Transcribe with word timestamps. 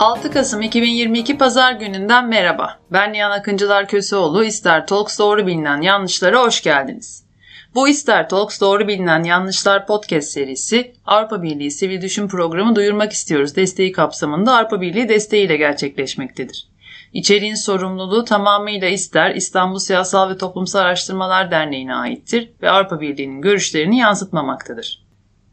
6 0.00 0.30
Kasım 0.30 0.62
2022 0.62 1.38
Pazar 1.38 1.72
gününden 1.72 2.28
merhaba. 2.28 2.78
Ben 2.92 3.12
Nihan 3.12 3.30
Akıncılar 3.30 3.88
Köseoğlu. 3.88 4.44
İster 4.44 4.86
Talks 4.86 5.18
doğru 5.18 5.46
bilinen 5.46 5.80
yanlışlara 5.80 6.42
hoş 6.42 6.62
geldiniz. 6.62 7.24
Bu 7.74 7.88
İster 7.88 8.28
Talks 8.28 8.60
doğru 8.60 8.88
bilinen 8.88 9.24
yanlışlar 9.24 9.86
podcast 9.86 10.28
serisi 10.28 10.92
Avrupa 11.06 11.42
Birliği 11.42 11.70
Sivil 11.70 12.02
Düşün 12.02 12.28
Programı 12.28 12.76
duyurmak 12.76 13.12
istiyoruz 13.12 13.56
desteği 13.56 13.92
kapsamında 13.92 14.56
Avrupa 14.56 14.80
Birliği 14.80 15.08
desteğiyle 15.08 15.56
gerçekleşmektedir. 15.56 16.68
İçeriğin 17.12 17.54
sorumluluğu 17.54 18.24
tamamıyla 18.24 18.88
İster 18.88 19.34
İstanbul 19.34 19.78
Siyasal 19.78 20.30
ve 20.30 20.36
Toplumsal 20.36 20.80
Araştırmalar 20.80 21.50
Derneği'ne 21.50 21.94
aittir 21.94 22.50
ve 22.62 22.70
Avrupa 22.70 23.00
Birliği'nin 23.00 23.40
görüşlerini 23.40 23.98
yansıtmamaktadır. 23.98 25.09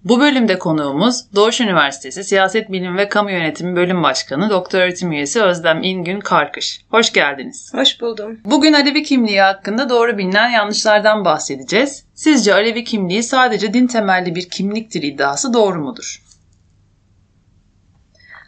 Bu 0.10 0.20
bölümde 0.20 0.60
konuğumuz 0.60 1.36
Doğuş 1.36 1.62
Üniversitesi 1.62 2.24
Siyaset 2.24 2.72
Bilimi 2.72 2.98
ve 2.98 3.10
Kamu 3.10 3.32
Yönetimi 3.32 3.76
Bölüm 3.76 4.04
Başkanı 4.04 4.50
Doktor 4.50 4.80
Öğretim 4.80 5.12
Üyesi 5.12 5.42
Özlem 5.42 5.84
İngün 5.84 6.20
Karkış. 6.20 6.82
Hoş 6.90 7.14
geldiniz. 7.14 7.74
Hoş 7.74 8.02
buldum. 8.02 8.40
Bugün 8.46 8.74
Alevi 8.74 9.04
kimliği 9.04 9.42
hakkında 9.42 9.90
doğru 9.90 10.18
bilinen 10.18 10.50
yanlışlardan 10.50 11.26
bahsedeceğiz. 11.26 12.04
Sizce 12.14 12.54
Alevi 12.54 12.84
kimliği 12.84 13.24
sadece 13.24 13.74
din 13.74 13.88
temelli 13.88 14.36
bir 14.36 14.50
kimliktir 14.50 15.04
iddiası 15.04 15.54
doğru 15.54 15.80
mudur? 15.80 16.24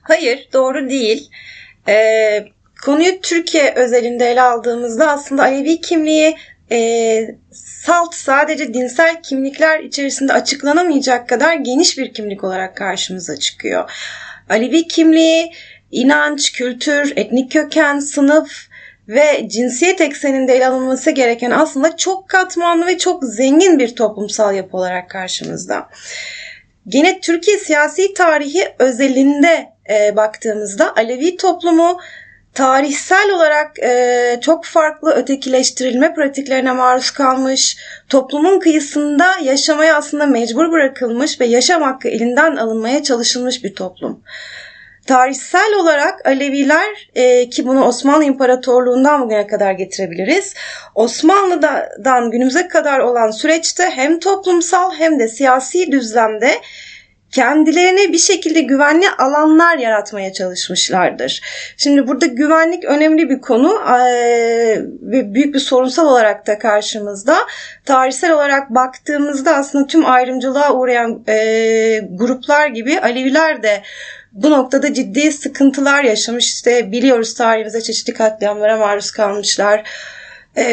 Hayır, 0.02 0.50
doğru 0.54 0.90
değil. 0.90 1.30
Ee, 1.88 2.46
konuyu 2.86 3.22
Türkiye 3.22 3.74
özelinde 3.76 4.32
ele 4.32 4.42
aldığımızda 4.42 5.12
aslında 5.12 5.44
Alevi 5.44 5.82
kimliği 5.82 6.36
e, 6.72 7.36
salt 7.52 8.16
sadece 8.16 8.74
dinsel 8.74 9.22
kimlikler 9.22 9.80
içerisinde 9.80 10.34
açıklanamayacak 10.34 11.30
kadar 11.30 11.54
geniş 11.54 11.98
bir 11.98 12.14
kimlik 12.14 12.44
olarak 12.44 12.78
karşımıza 12.78 13.38
çıkıyor. 13.38 13.92
Alevi 14.50 14.88
kimliği 14.88 15.52
inanç, 15.92 16.52
kültür, 16.52 17.14
etnik 17.16 17.52
köken, 17.52 18.00
sınıf 18.00 18.70
ve 19.08 19.50
cinsiyet 19.50 20.02
ekseninde 20.02 20.56
ele 20.56 20.68
alınması 20.68 21.12
gereken 21.12 21.52
aslında 21.52 21.98
çok 21.98 22.30
katmanlı 22.30 22.88
ve 22.88 22.98
çok 22.98 23.24
zengin 23.24 23.80
bir 23.80 23.96
toplumsal 23.96 24.56
yapı 24.56 24.78
olarak 24.78 25.10
karşımızda. 25.10 25.90
Gene 26.88 27.20
Türkiye 27.20 27.58
siyasi 27.58 28.14
tarihi 28.14 28.68
özelinde 28.80 29.70
e, 29.90 30.16
baktığımızda 30.16 30.96
Alevi 30.96 31.38
toplumu 31.38 32.00
tarihsel 32.54 33.32
olarak 33.32 33.80
e, 33.80 34.40
çok 34.42 34.66
farklı 34.66 35.12
ötekileştirilme 35.12 36.14
pratiklerine 36.14 36.72
maruz 36.72 37.12
kalmış, 37.12 37.78
toplumun 38.10 38.60
kıyısında 38.60 39.28
yaşamaya 39.44 39.98
aslında 39.98 40.26
mecbur 40.26 40.72
bırakılmış 40.72 41.42
ve 41.42 41.46
yaşam 41.46 41.82
hakkı 41.82 42.08
elinden 42.08 42.56
alınmaya 42.56 43.04
çalışılmış 43.04 43.64
bir 43.64 43.76
toplum. 43.76 44.24
Tarihsel 45.08 45.74
olarak 45.80 46.26
Aleviler 46.26 47.10
e, 47.16 47.50
ki 47.50 47.68
bunu 47.68 47.86
Osmanlı 47.86 48.24
İmparatorluğundan 48.24 49.22
bugüne 49.22 49.48
kadar 49.48 49.72
getirebiliriz. 49.72 50.54
Osmanlı'dan 50.96 52.32
günümüze 52.32 52.68
kadar 52.68 53.00
olan 53.00 53.32
süreçte 53.32 53.84
hem 53.90 54.20
toplumsal 54.20 54.92
hem 54.94 55.20
de 55.20 55.28
siyasi 55.28 55.92
düzlemde 55.92 56.52
kendilerine 57.32 58.14
bir 58.14 58.18
şekilde 58.18 58.62
güvenli 58.62 59.06
alanlar 59.18 59.78
yaratmaya 59.78 60.34
çalışmışlardır. 60.34 61.42
Şimdi 61.78 62.08
burada 62.08 62.26
güvenlik 62.26 62.84
önemli 62.84 63.30
bir 63.30 63.42
konu 63.42 63.80
ve 65.02 65.34
büyük 65.34 65.54
bir 65.54 65.60
sorunsal 65.60 66.08
olarak 66.08 66.48
da 66.48 66.60
karşımızda. 66.60 67.38
Tarihsel 67.86 68.32
olarak 68.32 68.70
baktığımızda 68.70 69.56
aslında 69.56 69.88
tüm 69.88 70.06
ayrımcılığa 70.06 70.74
uğrayan 70.74 71.24
gruplar 72.10 72.68
gibi 72.68 73.00
Aleviler 73.00 73.64
de 73.64 73.82
bu 74.32 74.52
noktada 74.52 74.94
ciddi 74.94 75.32
sıkıntılar 75.32 76.04
yaşamış. 76.04 76.46
İşte 76.46 76.92
biliyoruz 76.92 77.34
tarihimize 77.34 77.82
çeşitli 77.82 78.14
katliamlara 78.14 78.78
maruz 78.78 79.12
kalmışlar. 79.12 79.84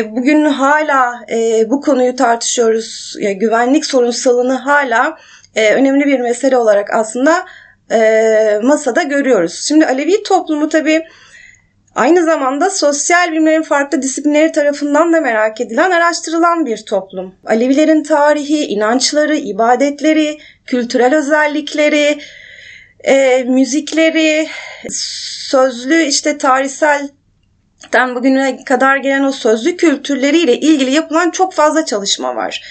Bugün 0.05 0.45
hala 0.45 1.21
bu 1.67 1.81
konuyu 1.81 2.17
tartışıyoruz. 2.17 3.17
Güvenlik 3.37 3.87
sorunsalını 3.87 4.55
hala 4.55 5.19
e, 5.57 5.75
önemli 5.75 6.07
bir 6.07 6.21
mesele 6.21 6.57
olarak 6.57 6.95
aslında 6.95 7.45
e, 7.91 8.61
masada 8.63 9.03
görüyoruz. 9.03 9.65
Şimdi 9.69 9.87
Alevi 9.87 10.23
toplumu 10.23 10.69
tabii 10.69 11.03
aynı 11.95 12.25
zamanda 12.25 12.71
sosyal 12.71 13.33
bilimlerin 13.33 13.63
farklı 13.63 14.03
disiplinleri 14.03 14.53
tarafından 14.53 15.13
da 15.13 15.21
merak 15.21 15.61
edilen, 15.61 15.91
araştırılan 15.91 16.67
bir 16.67 16.77
toplum. 16.77 17.35
Alevilerin 17.45 18.03
tarihi, 18.03 18.67
inançları, 18.67 19.37
ibadetleri, 19.37 20.39
kültürel 20.67 21.15
özellikleri, 21.15 22.19
e, 23.05 23.45
müzikleri, 23.49 24.49
sözlü 25.51 26.03
işte 26.03 26.39
tarihsel 26.39 27.09
bugüne 28.15 28.65
kadar 28.65 28.97
gelen 28.97 29.25
o 29.25 29.33
sözlü 29.33 29.77
kültürleriyle 29.77 30.61
ilgili 30.61 30.91
yapılan 30.91 31.31
çok 31.31 31.55
fazla 31.55 31.85
çalışma 31.85 32.37
var. 32.37 32.63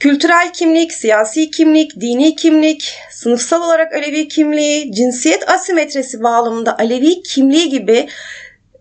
Kültürel 0.00 0.52
kimlik, 0.52 0.92
siyasi 0.92 1.50
kimlik, 1.50 2.00
dini 2.00 2.36
kimlik, 2.36 2.94
sınıfsal 3.10 3.62
olarak 3.62 3.92
Alevi 3.92 4.28
kimliği, 4.28 4.92
cinsiyet 4.92 5.48
asimetresi 5.48 6.22
bağlamında 6.22 6.78
Alevi 6.78 7.22
kimliği 7.22 7.68
gibi 7.68 8.08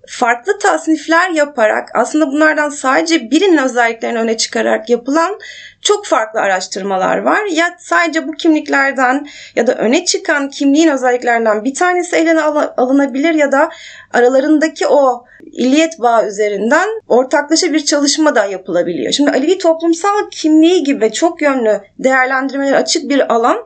farklı 0.09 0.59
tasnifler 0.59 1.29
yaparak 1.29 1.89
aslında 1.93 2.27
bunlardan 2.27 2.69
sadece 2.69 3.31
birinin 3.31 3.57
özelliklerini 3.57 4.19
öne 4.19 4.37
çıkararak 4.37 4.89
yapılan 4.89 5.39
çok 5.81 6.05
farklı 6.05 6.39
araştırmalar 6.39 7.17
var. 7.17 7.45
Ya 7.51 7.75
sadece 7.79 8.27
bu 8.27 8.31
kimliklerden 8.31 9.27
ya 9.55 9.67
da 9.67 9.75
öne 9.75 10.05
çıkan 10.05 10.49
kimliğin 10.49 10.89
özelliklerinden 10.89 11.63
bir 11.63 11.73
tanesi 11.73 12.15
eline 12.15 12.41
alınabilir 12.77 13.33
ya 13.33 13.51
da 13.51 13.69
aralarındaki 14.13 14.87
o 14.87 15.25
illiyet 15.51 15.99
bağı 15.99 16.27
üzerinden 16.27 16.89
ortaklaşa 17.07 17.73
bir 17.73 17.85
çalışma 17.85 18.35
da 18.35 18.45
yapılabiliyor. 18.45 19.11
Şimdi 19.11 19.31
Alevi 19.31 19.57
toplumsal 19.57 20.29
kimliği 20.31 20.83
gibi 20.83 21.11
çok 21.11 21.41
yönlü 21.41 21.81
değerlendirmeler 21.99 22.73
açık 22.73 23.09
bir 23.09 23.33
alan 23.33 23.65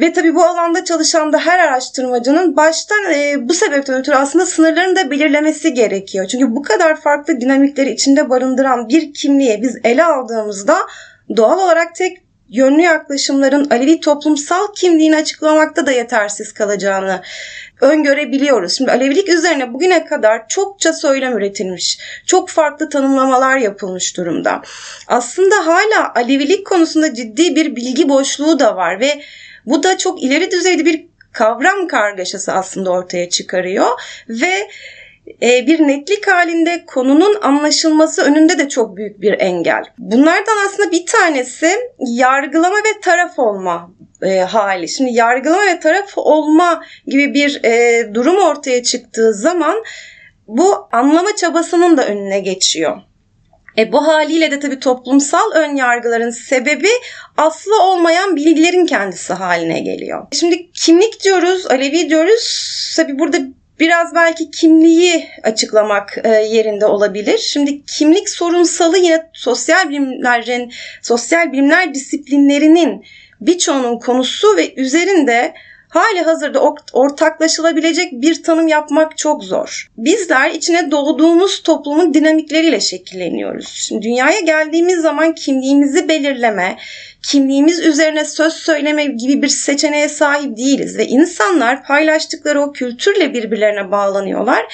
ve 0.00 0.12
tabii 0.12 0.34
bu 0.34 0.44
alanda 0.44 0.84
çalışan 0.84 1.32
da 1.32 1.38
her 1.38 1.58
araştırmacının 1.58 2.56
baştan 2.56 3.12
e, 3.12 3.48
bu 3.48 3.54
sebepten 3.54 4.00
ötürü 4.00 4.16
aslında 4.16 4.46
sınırlarını 4.46 4.96
da 4.96 5.10
belirlemesi 5.10 5.74
gerekiyor. 5.74 6.26
Çünkü 6.26 6.54
bu 6.54 6.62
kadar 6.62 7.00
farklı 7.00 7.40
dinamikleri 7.40 7.90
içinde 7.90 8.30
barındıran 8.30 8.88
bir 8.88 9.14
kimliğe 9.14 9.62
biz 9.62 9.76
ele 9.84 10.04
aldığımızda 10.04 10.78
doğal 11.36 11.58
olarak 11.58 11.94
tek 11.94 12.18
yönlü 12.48 12.82
yaklaşımların 12.82 13.70
Alevi 13.70 14.00
toplumsal 14.00 14.66
kimliğini 14.76 15.16
açıklamakta 15.16 15.86
da 15.86 15.92
yetersiz 15.92 16.52
kalacağını 16.52 17.22
öngörebiliyoruz. 17.80 18.72
Şimdi 18.76 18.90
Alevilik 18.90 19.28
üzerine 19.28 19.74
bugüne 19.74 20.04
kadar 20.04 20.48
çokça 20.48 20.92
söylem 20.92 21.36
üretilmiş. 21.38 21.98
Çok 22.26 22.48
farklı 22.48 22.88
tanımlamalar 22.88 23.56
yapılmış 23.56 24.16
durumda. 24.16 24.62
Aslında 25.06 25.66
hala 25.66 26.12
Alevilik 26.14 26.66
konusunda 26.66 27.14
ciddi 27.14 27.56
bir 27.56 27.76
bilgi 27.76 28.08
boşluğu 28.08 28.58
da 28.58 28.76
var 28.76 29.00
ve 29.00 29.22
bu 29.70 29.82
da 29.82 29.98
çok 29.98 30.22
ileri 30.22 30.50
düzeyde 30.50 30.84
bir 30.84 31.06
kavram 31.32 31.86
kargaşası 31.88 32.52
aslında 32.52 32.90
ortaya 32.90 33.28
çıkarıyor 33.28 33.86
ve 34.28 34.68
e, 35.42 35.66
bir 35.66 35.80
netlik 35.80 36.28
halinde 36.28 36.84
konunun 36.86 37.38
anlaşılması 37.42 38.22
önünde 38.22 38.58
de 38.58 38.68
çok 38.68 38.96
büyük 38.96 39.20
bir 39.20 39.40
engel. 39.40 39.84
Bunlardan 39.98 40.66
aslında 40.66 40.92
bir 40.92 41.06
tanesi 41.06 41.76
yargılama 41.98 42.76
ve 42.76 43.00
taraf 43.02 43.38
olma 43.38 43.90
e, 44.22 44.38
hali. 44.38 44.88
Şimdi 44.88 45.12
yargılama 45.12 45.66
ve 45.66 45.80
taraf 45.80 46.12
olma 46.16 46.84
gibi 47.06 47.34
bir 47.34 47.64
e, 47.64 48.04
durum 48.14 48.38
ortaya 48.38 48.82
çıktığı 48.82 49.34
zaman 49.34 49.82
bu 50.48 50.88
anlama 50.92 51.36
çabasının 51.36 51.96
da 51.96 52.06
önüne 52.06 52.40
geçiyor. 52.40 53.02
E 53.78 53.92
bu 53.92 54.06
haliyle 54.06 54.50
de 54.50 54.60
tabii 54.60 54.80
toplumsal 54.80 55.52
ön 55.54 55.76
yargıların 55.76 56.30
sebebi 56.30 56.88
aslı 57.36 57.82
olmayan 57.82 58.36
bilgilerin 58.36 58.86
kendisi 58.86 59.32
haline 59.32 59.80
geliyor. 59.80 60.26
Şimdi 60.32 60.72
kimlik 60.72 61.24
diyoruz, 61.24 61.66
Alevi 61.66 62.10
diyoruz. 62.10 62.94
Tabii 62.96 63.18
burada 63.18 63.38
biraz 63.80 64.14
belki 64.14 64.50
kimliği 64.50 65.28
açıklamak 65.42 66.18
e, 66.24 66.28
yerinde 66.28 66.86
olabilir. 66.86 67.38
Şimdi 67.38 67.84
kimlik 67.84 68.28
sorunsalı 68.28 68.98
yine 68.98 69.30
sosyal 69.32 69.88
bilimlerin, 69.88 70.72
sosyal 71.02 71.52
bilimler 71.52 71.94
disiplinlerinin 71.94 73.04
birçoğunun 73.40 73.98
konusu 73.98 74.56
ve 74.56 74.74
üzerinde 74.74 75.54
hali 75.88 76.20
hazırda 76.20 76.74
ortaklaşılabilecek 76.92 78.12
bir 78.12 78.42
tanım 78.42 78.68
yapmak 78.68 79.18
çok 79.18 79.44
zor. 79.44 79.90
Bizler 79.96 80.50
içine 80.50 80.90
doğduğumuz 80.90 81.62
toplumun 81.62 82.14
dinamikleriyle 82.14 82.80
şekilleniyoruz. 82.80 83.68
Şimdi 83.68 84.02
dünyaya 84.02 84.40
geldiğimiz 84.40 85.00
zaman 85.00 85.34
kimliğimizi 85.34 86.08
belirleme, 86.08 86.76
kimliğimiz 87.22 87.78
üzerine 87.78 88.24
söz 88.24 88.52
söyleme 88.52 89.04
gibi 89.04 89.42
bir 89.42 89.48
seçeneğe 89.48 90.08
sahip 90.08 90.56
değiliz 90.56 90.98
ve 90.98 91.06
insanlar 91.06 91.84
paylaştıkları 91.84 92.62
o 92.62 92.72
kültürle 92.72 93.34
birbirlerine 93.34 93.90
bağlanıyorlar 93.90 94.66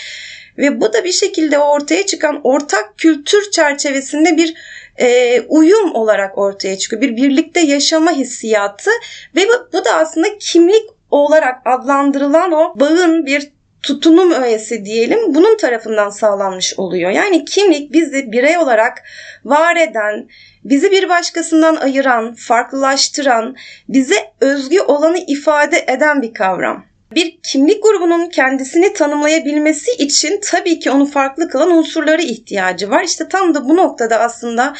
ve 0.58 0.80
bu 0.80 0.92
da 0.92 1.04
bir 1.04 1.12
şekilde 1.12 1.58
ortaya 1.58 2.06
çıkan 2.06 2.40
ortak 2.44 2.98
kültür 2.98 3.50
çerçevesinde 3.50 4.36
bir 4.36 4.54
e, 5.00 5.40
uyum 5.40 5.94
olarak 5.94 6.38
ortaya 6.38 6.78
çıkıyor. 6.78 7.02
Bir 7.02 7.16
birlikte 7.16 7.60
yaşama 7.60 8.12
hissiyatı 8.12 8.90
ve 9.36 9.48
bu, 9.48 9.68
bu 9.72 9.84
da 9.84 9.94
aslında 9.94 10.38
kimlik 10.38 10.93
olarak 11.14 11.62
adlandırılan 11.64 12.52
o 12.52 12.80
bağın 12.80 13.26
bir 13.26 13.52
tutunum 13.82 14.30
öğesi 14.30 14.84
diyelim 14.84 15.34
bunun 15.34 15.56
tarafından 15.56 16.10
sağlanmış 16.10 16.74
oluyor. 16.78 17.10
Yani 17.10 17.44
kimlik 17.44 17.92
bizi 17.92 18.32
birey 18.32 18.58
olarak 18.58 19.02
var 19.44 19.76
eden, 19.76 20.28
bizi 20.64 20.90
bir 20.90 21.08
başkasından 21.08 21.76
ayıran, 21.76 22.34
farklılaştıran, 22.34 23.56
bize 23.88 24.16
özgü 24.40 24.80
olanı 24.80 25.18
ifade 25.26 25.84
eden 25.88 26.22
bir 26.22 26.34
kavram. 26.34 26.84
Bir 27.14 27.38
kimlik 27.42 27.82
grubunun 27.82 28.28
kendisini 28.28 28.92
tanımlayabilmesi 28.92 29.90
için 29.90 30.40
tabii 30.42 30.78
ki 30.78 30.90
onu 30.90 31.06
farklı 31.06 31.48
kılan 31.48 31.70
unsurları 31.70 32.22
ihtiyacı 32.22 32.90
var. 32.90 33.02
İşte 33.02 33.28
tam 33.28 33.54
da 33.54 33.68
bu 33.68 33.76
noktada 33.76 34.20
aslında 34.20 34.74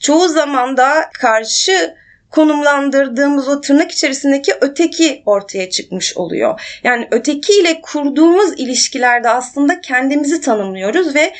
çoğu 0.00 0.28
zaman 0.28 0.76
da 0.76 1.10
karşı 1.20 1.94
konumlandırdığımız 2.34 3.48
o 3.48 3.60
tırnak 3.60 3.90
içerisindeki 3.90 4.52
öteki 4.60 5.22
ortaya 5.26 5.70
çıkmış 5.70 6.16
oluyor. 6.16 6.78
Yani 6.84 7.08
öteki 7.10 7.52
ile 7.60 7.80
kurduğumuz 7.80 8.52
ilişkilerde 8.56 9.28
aslında 9.28 9.80
kendimizi 9.80 10.40
tanımlıyoruz 10.40 11.14
ve 11.14 11.32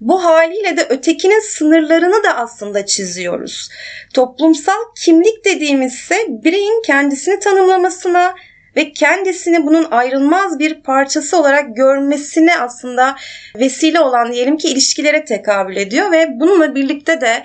bu 0.00 0.24
haliyle 0.24 0.76
de 0.76 0.86
ötekinin 0.88 1.40
sınırlarını 1.40 2.24
da 2.24 2.36
aslında 2.36 2.86
çiziyoruz. 2.86 3.68
Toplumsal 4.14 4.80
kimlik 4.96 5.44
dediğimiz 5.44 5.94
ise 5.94 6.16
bireyin 6.28 6.82
kendisini 6.86 7.40
tanımlamasına 7.40 8.34
ve 8.76 8.92
kendisini 8.92 9.66
bunun 9.66 9.86
ayrılmaz 9.90 10.58
bir 10.58 10.82
parçası 10.82 11.40
olarak 11.40 11.76
görmesine 11.76 12.58
aslında 12.58 13.16
vesile 13.54 14.00
olan 14.00 14.32
diyelim 14.32 14.56
ki 14.56 14.68
ilişkilere 14.68 15.24
tekabül 15.24 15.76
ediyor 15.76 16.12
ve 16.12 16.26
bununla 16.40 16.74
birlikte 16.74 17.20
de 17.20 17.42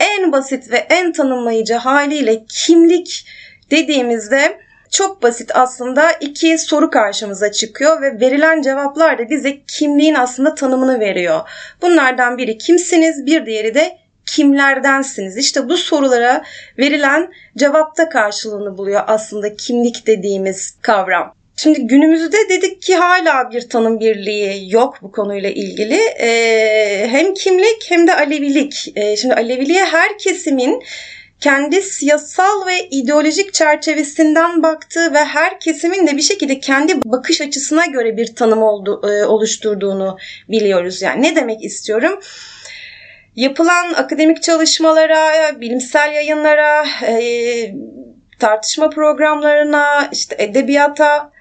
en 0.00 0.32
basit 0.32 0.70
ve 0.70 0.76
en 0.76 1.12
tanımlayıcı 1.12 1.74
haliyle 1.74 2.44
kimlik 2.48 3.26
dediğimizde 3.70 4.58
çok 4.90 5.22
basit 5.22 5.50
aslında 5.54 6.12
iki 6.12 6.58
soru 6.58 6.90
karşımıza 6.90 7.52
çıkıyor 7.52 8.02
ve 8.02 8.20
verilen 8.20 8.62
cevaplar 8.62 9.18
da 9.18 9.30
bize 9.30 9.62
kimliğin 9.66 10.14
aslında 10.14 10.54
tanımını 10.54 11.00
veriyor. 11.00 11.40
Bunlardan 11.82 12.38
biri 12.38 12.58
kimsiniz, 12.58 13.26
bir 13.26 13.46
diğeri 13.46 13.74
de 13.74 13.98
kimlerdensiniz? 14.26 15.36
İşte 15.36 15.68
bu 15.68 15.76
sorulara 15.76 16.42
verilen 16.78 17.32
cevapta 17.56 18.08
karşılığını 18.08 18.78
buluyor 18.78 19.02
aslında 19.06 19.56
kimlik 19.56 20.06
dediğimiz 20.06 20.76
kavram. 20.82 21.34
Şimdi 21.56 21.86
günümüzde 21.86 22.48
dedik 22.48 22.82
ki 22.82 22.96
hala 22.96 23.50
bir 23.50 23.68
tanım 23.68 24.00
birliği 24.00 24.72
yok 24.72 24.98
bu 25.02 25.12
konuyla 25.12 25.50
ilgili. 25.50 26.00
Ee, 26.20 27.06
hem 27.10 27.34
kimlik 27.34 27.90
hem 27.90 28.06
de 28.06 28.14
Alevilik. 28.14 28.92
Ee, 28.96 29.16
şimdi 29.16 29.34
Aleviliğe 29.34 29.84
her 29.84 30.18
kesimin 30.18 30.82
kendi 31.40 31.82
siyasal 31.82 32.66
ve 32.66 32.88
ideolojik 32.88 33.54
çerçevesinden 33.54 34.62
baktığı 34.62 35.14
ve 35.14 35.18
her 35.18 35.60
kesimin 35.60 36.06
de 36.06 36.16
bir 36.16 36.22
şekilde 36.22 36.60
kendi 36.60 37.02
bakış 37.04 37.40
açısına 37.40 37.86
göre 37.86 38.16
bir 38.16 38.34
tanım 38.34 38.62
oldu, 38.62 39.02
e, 39.08 39.24
oluşturduğunu 39.24 40.18
biliyoruz. 40.48 41.02
Yani 41.02 41.22
ne 41.22 41.36
demek 41.36 41.64
istiyorum? 41.64 42.20
Yapılan 43.36 43.94
akademik 43.94 44.42
çalışmalara, 44.42 45.60
bilimsel 45.60 46.12
yayınlara, 46.12 46.84
e, 47.06 47.74
tartışma 48.38 48.90
programlarına, 48.90 50.08
işte 50.12 50.36
edebiyata, 50.38 51.31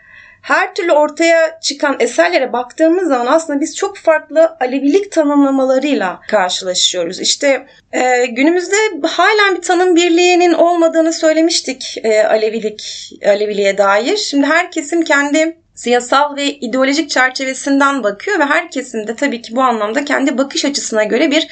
her 0.41 0.75
türlü 0.75 0.91
ortaya 0.91 1.59
çıkan 1.61 1.97
eserlere 1.99 2.53
baktığımız 2.53 3.07
zaman 3.07 3.25
aslında 3.25 3.61
biz 3.61 3.75
çok 3.75 3.97
farklı 3.97 4.57
Alevilik 4.59 5.11
tanımlamalarıyla 5.11 6.19
karşılaşıyoruz. 6.29 7.19
İşte 7.19 7.67
e, 7.91 8.25
günümüzde 8.25 8.75
hala 9.07 9.55
bir 9.55 9.61
tanım 9.61 9.95
birliğinin 9.95 10.53
olmadığını 10.53 11.13
söylemiştik 11.13 11.97
e, 12.03 12.23
Alevilik 12.23 13.11
Aleviliğe 13.25 13.77
dair. 13.77 14.17
Şimdi 14.17 14.47
her 14.47 14.71
kesim 14.71 15.03
kendi 15.03 15.57
siyasal 15.75 16.35
ve 16.35 16.45
ideolojik 16.45 17.09
çerçevesinden 17.09 18.03
bakıyor 18.03 18.39
ve 18.39 18.45
her 18.45 18.71
kesim 18.71 19.07
de 19.07 19.15
tabii 19.15 19.41
ki 19.41 19.55
bu 19.55 19.61
anlamda 19.61 20.05
kendi 20.05 20.37
bakış 20.37 20.65
açısına 20.65 21.03
göre 21.03 21.31
bir 21.31 21.47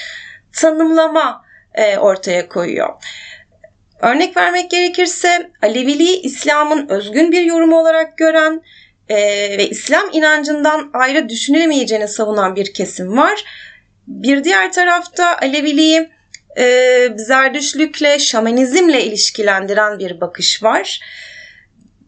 tanımlama 0.54 1.42
e, 1.74 1.98
ortaya 1.98 2.50
koyuyor. 2.50 2.90
Örnek 4.02 4.38
vermek 4.38 4.72
gerekirse 4.72 5.52
Aleviliği 5.62 6.22
İslam'ın 6.22 6.90
özgün 6.90 7.32
bir 7.32 7.42
yorumu 7.42 7.80
olarak 7.80 8.18
gören 8.18 8.62
e, 9.10 9.18
ve 9.58 9.70
İslam 9.70 10.10
inancından 10.12 10.90
ayrı 10.94 11.30
düşünülemeyeceğini 11.30 12.08
savunan 12.08 12.56
bir 12.56 12.74
kesim 12.74 13.18
var. 13.18 13.44
Bir 14.08 14.44
diğer 14.44 14.72
tarafta 14.72 15.38
Aleviliği 15.38 16.10
e, 16.58 17.08
Zerdüşlükle, 17.16 18.20
Şamanizmle 18.20 19.04
ilişkilendiren 19.04 20.00
bir 20.00 20.22
bakış 20.22 20.64
var. 20.64 21.00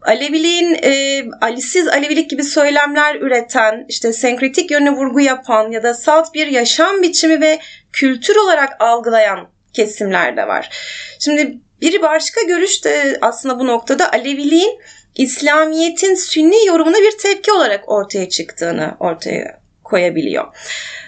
Aleviliğin 0.01 0.77
e, 0.83 1.23
Alisiz 1.41 1.87
Alevilik 1.87 2.29
gibi 2.29 2.43
söylemler 2.43 3.15
üreten, 3.15 3.85
işte 3.89 4.13
senkretik 4.13 4.71
yönüne 4.71 4.91
vurgu 4.91 5.19
yapan 5.19 5.71
ya 5.71 5.83
da 5.83 5.93
salt 5.93 6.33
bir 6.33 6.47
yaşam 6.47 7.01
biçimi 7.01 7.41
ve 7.41 7.59
kültür 7.93 8.35
olarak 8.35 8.81
algılayan 8.81 9.49
kesimler 9.73 10.37
de 10.37 10.47
var. 10.47 10.69
Şimdi 11.19 11.61
bir 11.81 12.01
başka 12.01 12.41
görüş 12.41 12.85
de 12.85 13.17
aslında 13.21 13.59
bu 13.59 13.67
noktada 13.67 14.11
Aleviliğin 14.11 14.79
İslamiyet'in 15.15 16.15
sünni 16.15 16.65
yorumuna 16.67 16.97
bir 16.97 17.17
tepki 17.17 17.51
olarak 17.51 17.89
ortaya 17.89 18.29
çıktığını 18.29 18.95
ortaya 18.99 19.61
koyabiliyor. 19.83 20.47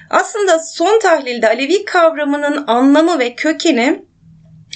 Aslında 0.09 0.59
son 0.59 0.99
tahlilde 0.99 1.47
Alevi 1.47 1.85
kavramının 1.85 2.63
anlamı 2.67 3.19
ve 3.19 3.35
kökeni 3.35 4.05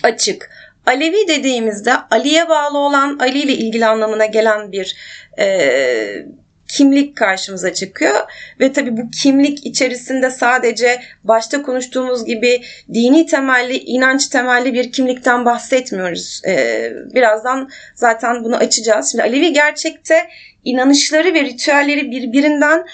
açık. 0.03 0.49
Alevi 0.85 1.27
dediğimizde 1.27 1.93
Ali'ye 2.11 2.49
bağlı 2.49 2.77
olan 2.77 3.17
Ali 3.19 3.39
ile 3.39 3.53
ilgili 3.53 3.85
anlamına 3.85 4.25
gelen 4.25 4.71
bir 4.71 4.95
e, 5.39 6.25
kimlik 6.67 7.17
karşımıza 7.17 7.73
çıkıyor 7.73 8.15
ve 8.59 8.73
tabii 8.73 8.97
bu 8.97 9.09
kimlik 9.09 9.65
içerisinde 9.65 10.31
sadece 10.31 11.01
başta 11.23 11.61
konuştuğumuz 11.61 12.25
gibi 12.25 12.61
dini 12.93 13.25
temelli, 13.25 13.77
inanç 13.77 14.27
temelli 14.27 14.73
bir 14.73 14.91
kimlikten 14.91 15.45
bahsetmiyoruz. 15.45 16.41
Ee, 16.47 16.93
birazdan 17.15 17.69
zaten 17.95 18.43
bunu 18.43 18.55
açacağız. 18.55 19.11
Şimdi 19.11 19.23
Alevi 19.23 19.53
gerçekte 19.53 20.29
inanışları 20.63 21.33
ve 21.33 21.43
ritüelleri 21.43 22.11
birbirinden 22.11 22.85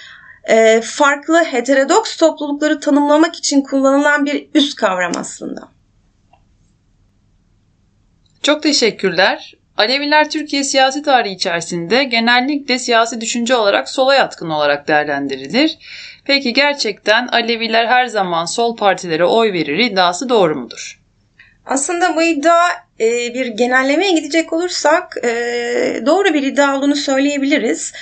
e, 0.43 0.81
farklı 0.81 1.43
heterodoks 1.43 2.17
toplulukları 2.17 2.79
tanımlamak 2.79 3.35
için 3.35 3.61
kullanılan 3.61 4.25
bir 4.25 4.47
üst 4.53 4.75
kavram 4.75 5.11
aslında. 5.17 5.61
Çok 8.41 8.63
teşekkürler. 8.63 9.53
Aleviler 9.77 10.29
Türkiye 10.29 10.63
siyasi 10.63 11.03
tarihi 11.03 11.33
içerisinde 11.33 12.03
genellikle 12.03 12.79
siyasi 12.79 13.21
düşünce 13.21 13.55
olarak 13.55 13.89
sola 13.89 14.15
yatkın 14.15 14.49
olarak 14.49 14.87
değerlendirilir. 14.87 15.77
Peki 16.25 16.53
gerçekten 16.53 17.27
Aleviler 17.27 17.85
her 17.85 18.05
zaman 18.05 18.45
sol 18.45 18.75
partilere 18.75 19.25
oy 19.25 19.53
verir 19.53 19.77
iddiası 19.77 20.29
doğru 20.29 20.55
mudur? 20.55 20.99
Aslında 21.65 22.15
bu 22.15 22.21
iddia 22.21 22.67
e, 22.99 23.33
bir 23.33 23.45
genellemeye 23.47 24.11
gidecek 24.11 24.53
olursak 24.53 25.17
e, 25.23 25.29
doğru 26.05 26.33
bir 26.33 26.43
iddia 26.43 26.77
olduğunu 26.77 26.95
söyleyebiliriz. 26.95 27.93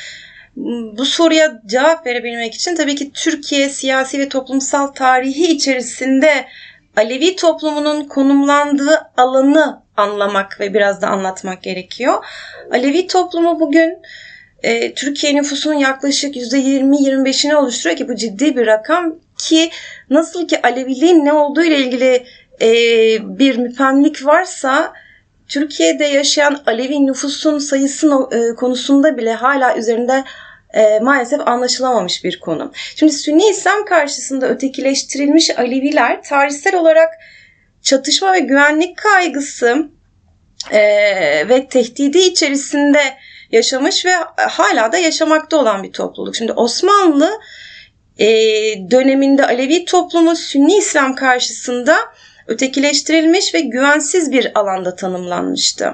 Bu 0.97 1.05
soruya 1.05 1.61
cevap 1.65 2.05
verebilmek 2.05 2.55
için 2.55 2.75
tabii 2.75 2.95
ki 2.95 3.11
Türkiye 3.11 3.69
siyasi 3.69 4.19
ve 4.19 4.29
toplumsal 4.29 4.87
tarihi 4.87 5.51
içerisinde 5.51 6.45
Alevi 6.97 7.35
toplumunun 7.35 8.03
konumlandığı 8.03 9.11
alanı 9.17 9.80
anlamak 9.97 10.59
ve 10.59 10.73
biraz 10.73 11.01
da 11.01 11.07
anlatmak 11.07 11.63
gerekiyor. 11.63 12.25
Alevi 12.71 13.07
toplumu 13.07 13.59
bugün 13.59 13.97
e, 14.63 14.93
Türkiye 14.93 15.35
nüfusunun 15.35 15.75
yaklaşık 15.75 16.35
%20-25'ini 16.35 17.55
oluşturuyor 17.55 17.97
ki 17.97 18.09
bu 18.09 18.15
ciddi 18.15 18.55
bir 18.55 18.67
rakam 18.67 19.15
ki 19.37 19.69
nasıl 20.09 20.47
ki 20.47 20.61
Aleviliğin 20.61 21.25
ne 21.25 21.33
olduğu 21.33 21.63
ile 21.63 21.77
ilgili 21.77 22.25
e, 22.61 22.69
bir 23.39 23.57
müpemlik 23.57 24.25
varsa 24.25 24.93
Türkiye'de 25.47 26.05
yaşayan 26.05 26.61
Alevi 26.65 27.05
nüfusun 27.05 27.57
sayısı 27.57 28.27
e, 28.31 28.55
konusunda 28.55 29.17
bile 29.17 29.33
hala 29.33 29.77
üzerinde 29.77 30.23
e, 30.73 30.99
maalesef 30.99 31.47
anlaşılamamış 31.47 32.23
bir 32.23 32.39
konu. 32.39 32.71
Şimdi 32.95 33.13
Sünni 33.13 33.49
İslam 33.49 33.85
karşısında 33.85 34.47
ötekileştirilmiş 34.47 35.59
Aleviler 35.59 36.23
tarihsel 36.23 36.75
olarak 36.75 37.09
çatışma 37.81 38.33
ve 38.33 38.39
güvenlik 38.39 38.97
kaygısı 38.97 39.89
e, 40.71 40.79
ve 41.49 41.67
tehdidi 41.67 42.19
içerisinde 42.19 43.01
yaşamış 43.51 44.05
ve 44.05 44.11
hala 44.37 44.91
da 44.91 44.97
yaşamakta 44.97 45.57
olan 45.57 45.83
bir 45.83 45.91
topluluk. 45.91 46.35
Şimdi 46.35 46.51
Osmanlı 46.51 47.31
e, 48.19 48.27
döneminde 48.91 49.45
Alevi 49.45 49.85
toplumu 49.85 50.35
Sünni 50.35 50.77
İslam 50.77 51.15
karşısında 51.15 51.97
ötekileştirilmiş 52.47 53.53
ve 53.53 53.59
güvensiz 53.59 54.31
bir 54.31 54.59
alanda 54.59 54.95
tanımlanmıştı. 54.95 55.93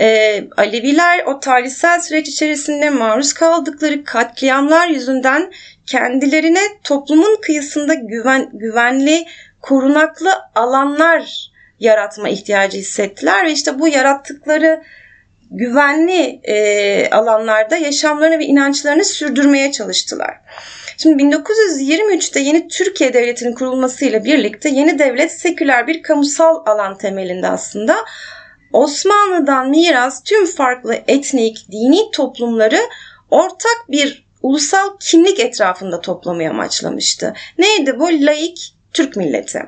E, 0.00 0.40
Aleviler 0.56 1.24
o 1.26 1.40
tarihsel 1.40 2.00
süreç 2.00 2.28
içerisinde 2.28 2.90
maruz 2.90 3.32
kaldıkları 3.32 4.04
katliamlar 4.04 4.88
yüzünden 4.88 5.52
kendilerine 5.86 6.60
toplumun 6.84 7.40
kıyısında 7.42 7.94
güven, 7.94 8.50
güvenli 8.52 9.26
korunaklı 9.64 10.30
alanlar 10.54 11.50
yaratma 11.80 12.28
ihtiyacı 12.28 12.78
hissettiler 12.78 13.46
ve 13.46 13.52
işte 13.52 13.78
bu 13.78 13.88
yarattıkları 13.88 14.82
güvenli 15.50 16.40
e, 16.42 17.10
alanlarda 17.10 17.76
yaşamlarını 17.76 18.38
ve 18.38 18.44
inançlarını 18.44 19.04
sürdürmeye 19.04 19.72
çalıştılar. 19.72 20.40
Şimdi 20.98 21.22
1923'te 21.22 22.40
yeni 22.40 22.68
Türkiye 22.68 23.14
Devleti'nin 23.14 23.52
kurulmasıyla 23.52 24.24
birlikte 24.24 24.68
yeni 24.68 24.98
devlet 24.98 25.32
seküler 25.32 25.86
bir 25.86 26.02
kamusal 26.02 26.62
alan 26.66 26.98
temelinde 26.98 27.48
aslında 27.48 27.96
Osmanlı'dan 28.72 29.70
miras 29.70 30.22
tüm 30.22 30.46
farklı 30.46 30.94
etnik, 30.94 31.66
dini 31.72 32.10
toplumları 32.10 32.80
ortak 33.30 33.84
bir 33.88 34.24
ulusal 34.42 34.96
kimlik 35.00 35.40
etrafında 35.40 36.00
toplamayı 36.00 36.50
amaçlamıştı. 36.50 37.34
Neydi 37.58 37.98
bu? 37.98 38.06
Laik 38.06 38.73
Türk 38.94 39.16
milleti. 39.16 39.62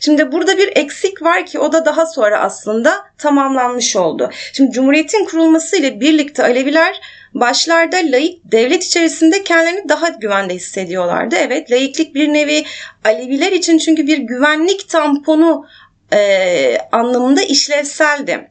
Şimdi 0.00 0.32
burada 0.32 0.58
bir 0.58 0.76
eksik 0.76 1.22
var 1.22 1.46
ki 1.46 1.58
o 1.58 1.72
da 1.72 1.84
daha 1.84 2.06
sonra 2.06 2.40
aslında 2.40 2.94
tamamlanmış 3.18 3.96
oldu. 3.96 4.30
Şimdi 4.52 4.72
Cumhuriyet'in 4.72 5.24
kurulması 5.24 5.76
ile 5.76 6.00
birlikte 6.00 6.42
Aleviler 6.42 7.00
başlarda 7.34 7.96
laik 7.96 8.52
devlet 8.52 8.84
içerisinde 8.84 9.44
kendilerini 9.44 9.88
daha 9.88 10.08
güvende 10.08 10.54
hissediyorlardı. 10.54 11.36
Evet 11.36 11.70
laiklik 11.70 12.14
bir 12.14 12.32
nevi 12.32 12.64
Aleviler 13.04 13.52
için 13.52 13.78
çünkü 13.78 14.06
bir 14.06 14.18
güvenlik 14.18 14.88
tamponu 14.88 15.66
e, 16.12 16.78
anlamında 16.92 17.42
işlevseldi. 17.42 18.50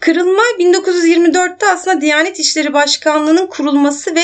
Kırılma 0.00 0.42
1924'te 0.58 1.66
aslında 1.66 2.00
Diyanet 2.00 2.38
İşleri 2.38 2.72
Başkanlığı'nın 2.72 3.46
kurulması 3.46 4.14
ve 4.14 4.22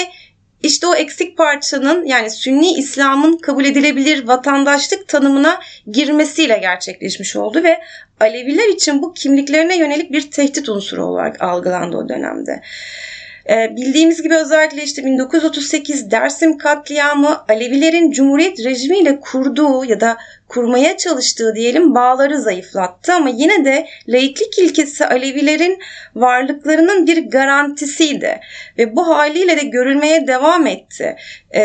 işte 0.62 0.86
o 0.86 0.94
eksik 0.94 1.36
parçanın 1.36 2.06
yani 2.06 2.30
Sünni 2.30 2.72
İslam'ın 2.72 3.38
kabul 3.38 3.64
edilebilir 3.64 4.26
vatandaşlık 4.26 5.08
tanımına 5.08 5.60
girmesiyle 5.90 6.58
gerçekleşmiş 6.58 7.36
oldu 7.36 7.62
ve 7.62 7.80
Aleviler 8.20 8.68
için 8.68 9.02
bu 9.02 9.12
kimliklerine 9.12 9.78
yönelik 9.78 10.12
bir 10.12 10.30
tehdit 10.30 10.68
unsuru 10.68 11.04
olarak 11.04 11.42
algılandı 11.42 11.96
o 11.96 12.08
dönemde. 12.08 12.62
Ee, 13.50 13.76
bildiğimiz 13.76 14.22
gibi 14.22 14.36
özellikle 14.36 14.82
işte 14.82 15.04
1938 15.04 16.10
Dersim 16.10 16.58
katliamı 16.58 17.44
Alevilerin 17.48 18.10
Cumhuriyet 18.10 18.64
rejimiyle 18.64 19.20
kurduğu 19.20 19.84
ya 19.84 20.00
da 20.00 20.16
kurmaya 20.48 20.96
çalıştığı 20.96 21.54
diyelim 21.54 21.94
bağları 21.94 22.40
zayıflattı 22.40 23.14
ama 23.14 23.28
yine 23.28 23.64
de 23.64 23.86
laiklik 24.08 24.58
ilkesi 24.58 25.06
Alevilerin 25.06 25.78
varlıklarının 26.14 27.06
bir 27.06 27.30
garantisiydi 27.30 28.40
ve 28.78 28.96
bu 28.96 29.08
haliyle 29.08 29.56
de 29.56 29.62
görülmeye 29.62 30.26
devam 30.26 30.66
etti. 30.66 31.16
Ee, 31.50 31.62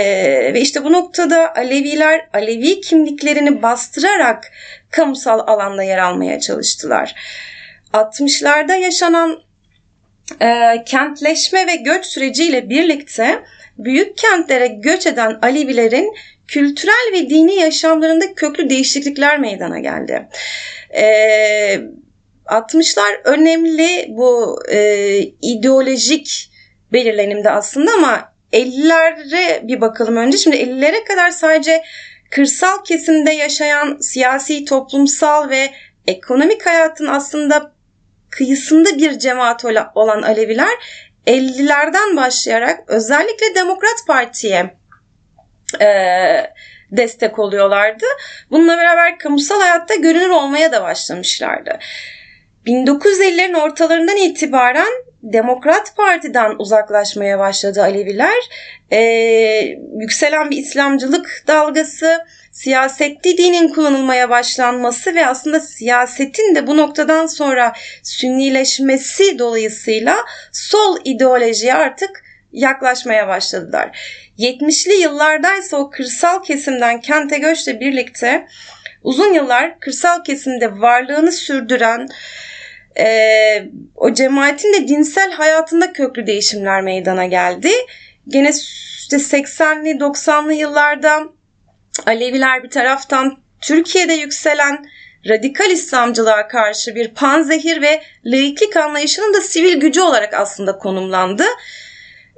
ve 0.54 0.62
işte 0.62 0.84
bu 0.84 0.92
noktada 0.92 1.56
Aleviler 1.56 2.28
Alevi 2.34 2.82
kimliklerini 2.82 3.62
bastırarak 3.62 4.52
kamusal 4.92 5.40
alanda 5.40 5.84
yer 5.84 5.98
almaya 5.98 6.40
çalıştılar. 6.40 7.16
60'larda 7.94 8.80
yaşanan 8.80 9.44
e, 10.42 10.84
kentleşme 10.86 11.68
ve 11.68 11.75
göç 11.75 12.06
süreciyle 12.06 12.70
birlikte 12.70 13.44
büyük 13.78 14.18
kentlere 14.18 14.68
göç 14.68 15.08
eden 15.08 15.40
Alevilerin 15.42 16.13
kültürel 16.48 17.13
ve 17.13 17.30
dini 17.30 17.56
yaşamlarında 17.56 18.34
köklü 18.34 18.70
değişiklikler 18.70 19.40
meydana 19.40 19.80
geldi. 19.80 20.28
E, 20.96 21.04
60'lar 22.46 23.22
önemli 23.24 24.06
bu 24.10 24.60
e, 24.70 25.18
ideolojik 25.42 26.50
belirlenimde 26.94 27.50
aslında 27.50 27.92
ama 27.92 28.34
50'lere 28.54 29.68
bir 29.68 29.82
bakalım 29.82 30.18
önce. 30.18 30.38
Şimdi 30.38 30.58
50'lere 30.58 31.04
kadar 31.04 31.32
sadece 31.32 31.84
kırsal 32.32 32.84
kesimde 32.84 33.32
yaşayan 33.32 33.98
siyasi, 33.98 34.66
toplumsal 34.66 35.50
ve 35.50 35.70
ekonomik 36.08 36.66
hayatın 36.66 37.08
aslında 37.08 37.73
kıyısında 38.38 38.98
bir 38.98 39.20
cemaat 39.20 39.66
olan 39.96 40.22
Aleviler 40.22 40.74
50'lerden 41.28 42.18
başlayarak 42.18 42.80
özellikle 42.88 43.56
Demokrat 43.56 44.08
Parti'ye 44.08 44.78
e, 45.82 45.88
destek 46.92 47.40
oluyorlardı. 47.40 48.06
Bununla 48.52 48.78
beraber 48.78 49.20
kamusal 49.20 49.60
hayatta 49.62 49.96
görünür 49.96 50.30
olmaya 50.30 50.72
da 50.72 50.84
başlamışlardı. 50.84 51.80
1950'lerin 52.66 53.62
ortalarından 53.62 54.18
itibaren 54.18 54.94
Demokrat 55.24 55.96
Parti'den 55.96 56.56
uzaklaşmaya 56.60 57.39
başladı 57.39 57.82
Aleviler. 57.82 58.50
Ee, 58.92 59.77
yükselen 60.00 60.51
bir 60.51 60.58
İslamcılık 60.58 61.44
dalgası, 61.48 62.25
siyasette 62.51 63.38
dinin 63.38 63.68
kullanılmaya 63.68 64.30
başlanması 64.30 65.15
ve 65.15 65.27
aslında 65.27 65.60
siyasetin 65.60 66.56
de 66.56 66.68
bu 66.68 66.77
noktadan 66.77 67.27
sonra 67.27 67.74
sünnileşmesi 68.03 69.39
dolayısıyla 69.39 70.18
sol 70.51 70.98
ideolojiye 71.03 71.74
artık 71.74 72.24
yaklaşmaya 72.51 73.27
başladılar. 73.27 74.00
70'li 74.39 74.94
yıllardaysa 74.94 75.77
o 75.77 75.89
kırsal 75.89 76.44
kesimden 76.44 77.01
kente 77.01 77.38
göçle 77.38 77.80
birlikte 77.80 78.48
uzun 79.03 79.34
yıllar 79.34 79.80
kırsal 79.80 80.24
kesimde 80.24 80.82
varlığını 80.82 81.32
sürdüren 81.32 82.08
e, 83.00 83.08
o 83.96 84.14
cemaatin 84.14 84.74
de 84.74 84.88
dinsel 84.88 85.32
hayatında 85.32 85.94
köklü 85.94 86.28
değişimler 86.28 86.82
meydana 86.82 87.26
geldi. 87.26 87.70
Gene 88.28 88.52
işte 89.00 89.18
80'li 89.18 89.90
90'lı 89.90 90.54
yıllarda 90.54 91.24
Aleviler 92.06 92.64
bir 92.64 92.70
taraftan 92.70 93.38
Türkiye'de 93.62 94.14
yükselen 94.14 94.86
radikal 95.30 95.72
İslamcılığa 95.72 96.48
karşı 96.48 96.96
bir 96.96 97.08
panzehir 97.08 97.82
ve 97.82 98.02
laiklik 98.26 98.78
anlayışının 98.78 99.34
da 99.34 99.42
sivil 99.42 99.76
gücü 99.76 100.02
olarak 100.02 100.34
aslında 100.34 100.78
konumlandı. 100.78 101.44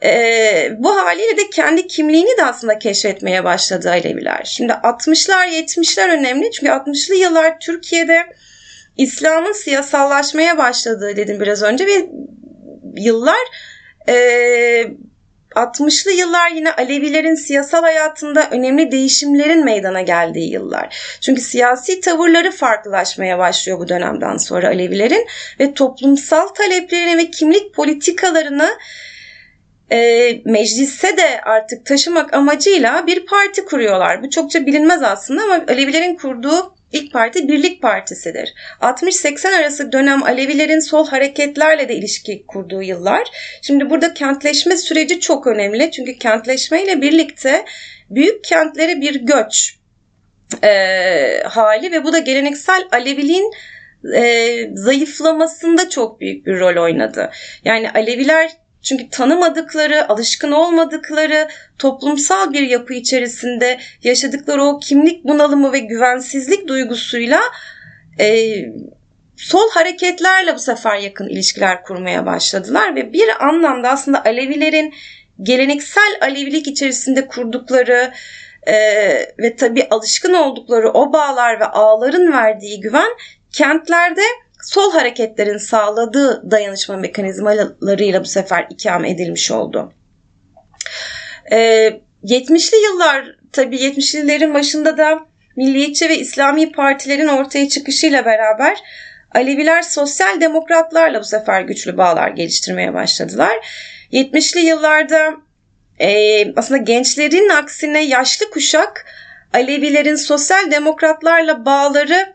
Ee, 0.04 0.72
bu 0.78 0.96
haliyle 0.96 1.38
de 1.38 1.50
kendi 1.50 1.88
kimliğini 1.88 2.38
de 2.38 2.46
aslında 2.46 2.80
keşfetmeye 2.80 3.44
başladı 3.44 3.90
Aleviler. 3.90 4.42
Şimdi 4.46 4.72
60'lar 4.72 5.48
70'ler 5.48 6.12
önemli 6.12 6.52
çünkü 6.52 6.72
60'lı 6.72 7.16
yıllar 7.16 7.60
Türkiye'de 7.60 8.26
İslam'ın 8.98 9.52
siyasallaşmaya 9.52 10.58
başladığı 10.58 11.16
dedim 11.16 11.40
biraz 11.40 11.64
önce 11.64 11.86
ve 11.86 12.10
yıllar 12.96 13.48
e, 14.08 14.16
60'lı 15.56 16.12
yıllar 16.12 16.52
yine 16.52 16.72
Alevilerin 16.72 17.36
siyasal 17.36 17.82
hayatında 17.82 18.50
önemli 18.52 18.92
değişimlerin 18.92 19.66
meydana 19.66 20.02
geldiği 20.02 20.52
yıllar. 20.52 21.18
Çünkü 21.22 21.42
siyasi 21.42 22.02
tavırları 22.02 22.52
farklılaşmaya 22.52 23.40
başlıyor 23.40 23.80
bu 23.80 23.88
dönemden 23.88 24.38
sonra 24.38 24.68
Alevilerin 24.68 25.28
ve 25.60 25.74
toplumsal 25.74 26.48
taleplerini 26.48 27.18
ve 27.18 27.30
kimlik 27.30 27.74
politikalarını 27.74 28.70
e, 29.92 30.32
meclise 30.46 31.18
de 31.18 31.42
artık 31.42 31.86
taşımak 31.86 32.34
amacıyla 32.34 33.08
bir 33.08 33.26
parti 33.26 33.66
kuruyorlar. 33.66 34.24
Bu 34.24 34.30
çokça 34.30 34.66
bilinmez 34.66 35.04
aslında 35.04 35.44
ama 35.44 35.54
Alevilerin 35.68 36.16
kurduğu 36.16 36.75
ilk 36.96 37.14
parti 37.14 37.48
Birlik 37.48 37.82
Partisi'dir. 37.82 38.54
60-80 38.82 39.60
arası 39.60 39.92
dönem 39.92 40.24
Alevilerin 40.24 40.80
sol 40.80 41.08
hareketlerle 41.08 41.90
de 41.90 41.96
ilişki 41.96 42.46
kurduğu 42.48 42.82
yıllar. 42.82 43.28
Şimdi 43.62 43.90
burada 43.90 44.14
kentleşme 44.14 44.78
süreci 44.78 45.20
çok 45.20 45.48
önemli. 45.48 45.92
Çünkü 45.92 46.18
kentleşmeyle 46.18 47.02
birlikte 47.02 47.66
büyük 48.10 48.44
kentlere 48.44 49.02
bir 49.02 49.16
göç 49.16 49.76
e, 50.64 51.44
hali 51.44 51.92
ve 51.92 52.04
bu 52.04 52.14
da 52.14 52.20
geleneksel 52.20 52.88
Aleviliğin 52.92 53.52
e, 54.16 54.56
zayıflamasında 54.74 55.90
çok 55.90 56.20
büyük 56.20 56.46
bir 56.46 56.60
rol 56.60 56.84
oynadı. 56.84 57.32
Yani 57.66 57.92
Aleviler 57.92 58.52
çünkü 58.86 59.10
tanımadıkları, 59.10 60.10
alışkın 60.10 60.52
olmadıkları 60.52 61.48
toplumsal 61.80 62.54
bir 62.54 62.62
yapı 62.62 62.94
içerisinde 62.94 63.80
yaşadıkları 64.04 64.64
o 64.64 64.80
kimlik 64.80 65.24
bunalımı 65.24 65.74
ve 65.74 65.80
güvensizlik 65.80 66.68
duygusuyla 66.68 67.42
e, 68.20 68.56
sol 69.38 69.70
hareketlerle 69.72 70.56
bu 70.56 70.60
sefer 70.60 70.98
yakın 70.98 71.28
ilişkiler 71.28 71.84
kurmaya 71.84 72.26
başladılar 72.26 72.96
ve 72.96 73.14
bir 73.14 73.46
anlamda 73.48 73.90
aslında 73.90 74.26
Alevilerin 74.26 74.94
geleneksel 75.42 76.18
Alevilik 76.22 76.68
içerisinde 76.68 77.28
kurdukları 77.28 78.12
e, 78.68 78.76
ve 79.40 79.56
tabii 79.56 79.88
alışkın 79.90 80.34
oldukları 80.34 80.92
o 80.92 81.14
bağlar 81.14 81.60
ve 81.60 81.66
ağların 81.66 82.32
verdiği 82.32 82.80
güven 82.80 83.10
kentlerde 83.52 84.22
sol 84.66 84.92
hareketlerin 84.92 85.58
sağladığı 85.58 86.52
dayanışma 86.52 86.98
mekanizmalarıyla 86.98 88.22
bu 88.22 88.26
sefer 88.26 88.68
ikame 88.70 89.12
edilmiş 89.12 89.52
oldu. 89.52 89.94
Ee, 91.52 92.02
70'li 92.24 92.78
yıllar 92.84 93.26
tabii 93.52 93.78
70'lilerin 93.78 94.54
başında 94.54 94.98
da 94.98 95.20
milliyetçi 95.56 96.10
ve 96.10 96.18
İslami 96.18 96.72
partilerin 96.72 97.28
ortaya 97.28 97.70
çıkışıyla 97.70 98.26
beraber 98.26 98.78
Aleviler 99.36 99.82
sosyal 99.82 100.42
demokratlarla 100.42 101.20
bu 101.20 101.24
sefer 101.24 101.62
güçlü 101.62 101.98
bağlar 101.98 102.30
geliştirmeye 102.30 102.94
başladılar. 102.94 103.56
70'li 104.12 104.60
yıllarda 104.60 105.34
e, 106.00 106.54
aslında 106.56 106.82
gençlerin 106.82 107.50
aksine 107.50 108.06
yaşlı 108.06 108.50
kuşak 108.50 109.06
Alevilerin 109.54 110.16
sosyal 110.16 110.72
demokratlarla 110.72 111.66
bağları 111.66 112.35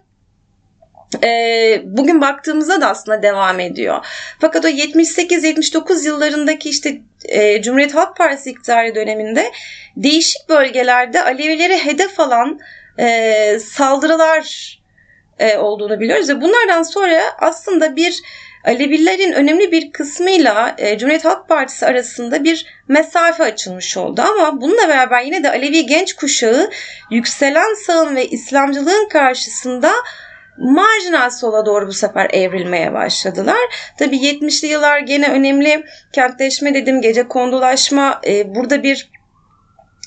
e, 1.25 1.83
bugün 1.85 2.21
baktığımızda 2.21 2.81
da 2.81 2.88
aslında 2.88 3.23
devam 3.23 3.61
ediyor. 3.61 4.07
Fakat 4.38 4.64
o 4.64 4.69
78-79 4.69 6.07
yıllarındaki 6.07 6.69
işte 6.69 7.00
e, 7.25 7.62
Cumhuriyet 7.62 7.95
Halk 7.95 8.17
Partisi 8.17 8.50
iktidarı 8.50 8.95
döneminde 8.95 9.52
değişik 9.97 10.49
bölgelerde 10.49 11.23
Alevileri 11.23 11.85
hedef 11.85 12.21
alan 12.21 12.61
e, 12.99 13.59
saldırılar 13.59 14.79
e, 15.38 15.57
olduğunu 15.57 16.00
biliyoruz 16.00 16.29
ve 16.29 16.40
bunlardan 16.40 16.83
sonra 16.83 17.21
aslında 17.38 17.97
bir 17.97 18.23
Alevilerin 18.64 19.33
önemli 19.33 19.73
bir 19.73 19.93
kısmıyla 19.93 20.75
e, 20.79 20.99
Cumhuriyet 20.99 21.25
Halk 21.25 21.49
Partisi 21.49 21.87
arasında 21.87 22.45
bir 22.45 22.67
mesafe 22.88 23.45
açılmış 23.45 23.97
oldu. 23.97 24.23
Ama 24.23 24.61
bununla 24.61 24.88
beraber 24.88 25.23
yine 25.23 25.43
de 25.43 25.50
Alevi 25.50 25.87
genç 25.87 26.12
kuşağı 26.12 26.71
yükselen 27.11 27.75
sağın 27.87 28.17
ve 28.17 28.29
İslamcılığın 28.29 29.09
karşısında 29.09 29.93
marjinal 30.61 31.31
sola 31.31 31.67
doğru 31.67 31.87
bu 31.87 31.93
sefer 31.93 32.31
evrilmeye 32.33 32.93
başladılar. 32.93 33.93
Tabi 33.99 34.17
70'li 34.17 34.69
yıllar 34.69 34.99
gene 34.99 35.29
önemli 35.29 35.85
kentleşme 36.12 36.75
dedim, 36.75 37.00
gece 37.00 37.29
kondulaşma 37.29 38.21
e, 38.26 38.55
burada 38.55 38.83
bir 38.83 39.11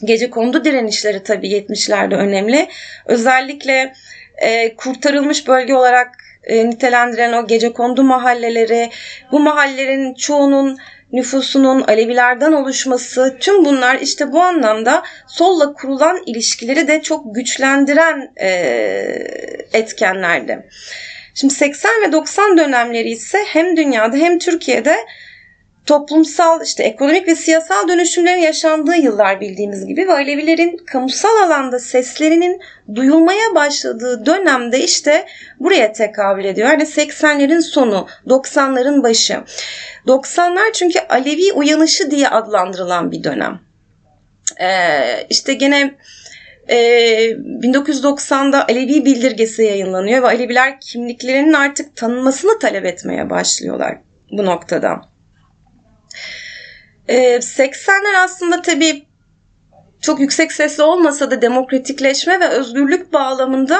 gece 0.03 0.29
kondu 0.29 0.65
direnişleri 0.65 1.24
tabi 1.24 1.48
70'lerde 1.48 2.15
önemli. 2.15 2.67
Özellikle 3.05 3.93
e, 4.38 4.75
kurtarılmış 4.75 5.48
bölge 5.48 5.74
olarak 5.74 6.15
e, 6.43 6.69
nitelendiren 6.69 7.33
o 7.33 7.48
gece 7.48 7.74
kondu 7.74 8.03
mahalleleri, 8.03 8.89
bu 9.31 9.39
mahallelerin 9.39 10.13
çoğunun 10.13 10.77
nüfusunun 11.13 11.82
Alevilerden 11.82 12.51
oluşması 12.51 13.38
tüm 13.39 13.65
bunlar 13.65 13.96
işte 13.96 14.32
bu 14.32 14.41
anlamda 14.41 15.03
solla 15.27 15.74
kurulan 15.74 16.24
ilişkileri 16.25 16.88
de 16.88 17.01
çok 17.01 17.36
güçlendiren 17.36 18.32
e, 18.41 18.50
etkenlerdi. 19.74 20.70
Şimdi 21.34 21.53
80 21.53 21.91
ve 22.08 22.12
90 22.12 22.58
dönemleri 22.58 23.10
ise 23.10 23.38
hem 23.48 23.77
dünyada 23.77 24.17
hem 24.17 24.39
Türkiye'de 24.39 24.96
toplumsal 25.85 26.61
işte 26.63 26.83
ekonomik 26.83 27.27
ve 27.27 27.35
siyasal 27.35 27.87
dönüşümlerin 27.87 28.41
yaşandığı 28.41 28.95
yıllar 28.95 29.41
bildiğimiz 29.41 29.85
gibi 29.85 30.07
ve 30.07 30.13
Alevilerin 30.13 30.77
kamusal 30.77 31.37
alanda 31.45 31.79
seslerinin 31.79 32.61
duyulmaya 32.95 33.55
başladığı 33.55 34.25
dönemde 34.25 34.79
işte 34.79 35.25
buraya 35.59 35.93
tekabül 35.93 36.45
ediyor. 36.45 36.69
Yani 36.69 36.83
80'lerin 36.83 37.61
sonu, 37.61 38.07
90'ların 38.27 39.03
başı. 39.03 39.43
90'lar 40.07 40.73
çünkü 40.73 40.99
Alevi 40.99 41.53
uyanışı 41.53 42.11
diye 42.11 42.29
adlandırılan 42.29 43.11
bir 43.11 43.23
dönem. 43.23 43.59
Ee, 44.61 45.27
işte 45.29 45.53
gene 45.53 45.95
e, 46.67 46.77
1990'da 47.31 48.67
Alevi 48.67 49.05
bildirgesi 49.05 49.63
yayınlanıyor 49.63 50.23
ve 50.23 50.27
Aleviler 50.27 50.79
kimliklerinin 50.79 51.53
artık 51.53 51.95
tanınmasını 51.95 52.59
talep 52.59 52.85
etmeye 52.85 53.29
başlıyorlar 53.29 53.97
bu 54.31 54.45
noktada. 54.45 55.12
Ee, 57.07 57.36
80'ler 57.36 58.17
aslında 58.24 58.62
tabii 58.62 59.05
çok 60.01 60.19
yüksek 60.19 60.51
sesli 60.51 60.83
olmasa 60.83 61.31
da 61.31 61.41
demokratikleşme 61.41 62.39
ve 62.39 62.48
özgürlük 62.48 63.13
bağlamında 63.13 63.79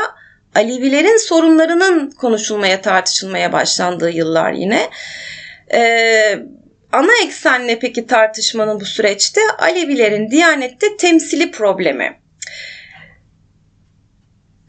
Alevilerin 0.56 1.18
sorunlarının 1.18 2.12
konuşulmaya, 2.12 2.82
tartışılmaya 2.82 3.54
başlandığı 3.54 4.10
yıllar 4.10 4.54
yine. 4.54 4.90
Ee, 5.74 6.40
ana 6.92 7.12
eksen 7.24 7.68
ne 7.68 7.80
peki 7.80 8.08
tartışmanın 8.08 8.80
bu 8.80 8.86
süreçte? 8.86 9.42
Alevilerin 9.60 10.32
Diyanet'te 10.32 10.98
temsili 10.98 11.52
problemi. 11.52 12.20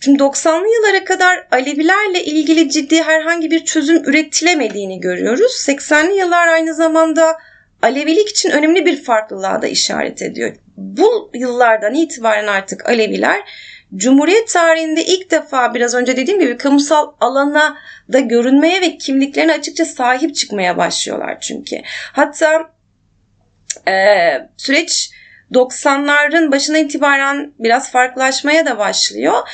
Şimdi 0.00 0.22
90'lı 0.22 0.74
yıllara 0.74 1.04
kadar 1.04 1.46
Alevilerle 1.50 2.24
ilgili 2.24 2.70
ciddi 2.70 3.02
herhangi 3.02 3.50
bir 3.50 3.64
çözüm 3.64 4.04
üretilemediğini 4.04 5.00
görüyoruz. 5.00 5.52
80'li 5.68 6.16
yıllar 6.16 6.48
aynı 6.48 6.74
zamanda 6.74 7.36
Alevilik 7.84 8.28
için 8.28 8.50
önemli 8.50 8.86
bir 8.86 9.02
farklılığa 9.02 9.62
da 9.62 9.66
işaret 9.66 10.22
ediyor. 10.22 10.56
Bu 10.76 11.30
yıllardan 11.34 11.94
itibaren 11.94 12.46
artık 12.46 12.88
Aleviler 12.88 13.40
Cumhuriyet 13.96 14.48
tarihinde 14.48 15.04
ilk 15.04 15.30
defa 15.30 15.74
biraz 15.74 15.94
önce 15.94 16.16
dediğim 16.16 16.40
gibi 16.40 16.56
kamusal 16.56 17.12
alana 17.20 17.76
da 18.12 18.20
görünmeye 18.20 18.80
ve 18.80 18.98
kimliklerine 18.98 19.52
açıkça 19.52 19.84
sahip 19.84 20.34
çıkmaya 20.34 20.76
başlıyorlar 20.76 21.40
çünkü. 21.40 21.76
Hatta 22.12 22.70
e, 23.88 23.94
süreç 24.56 25.10
90'ların 25.52 26.52
başına 26.52 26.78
itibaren 26.78 27.52
biraz 27.58 27.90
farklılaşmaya 27.90 28.66
da 28.66 28.78
başlıyor. 28.78 29.48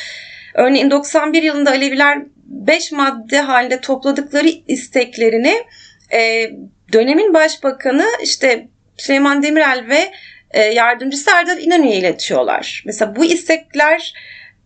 Örneğin 0.54 0.90
91 0.90 1.42
yılında 1.42 1.70
Aleviler 1.70 2.18
5 2.44 2.92
madde 2.92 3.40
halinde 3.40 3.80
topladıkları 3.80 4.48
isteklerini 4.48 5.64
e, 6.12 6.50
dönemin 6.92 7.34
başbakanı 7.34 8.06
işte 8.22 8.68
Süleyman 8.96 9.42
Demirel 9.42 9.84
ve 9.88 10.12
e, 10.50 10.62
yardımcısı 10.62 11.30
Erdal 11.30 11.58
İnönü'ye 11.58 11.96
iletiyorlar. 11.96 12.82
Mesela 12.86 13.16
bu 13.16 13.24
istekler 13.24 14.14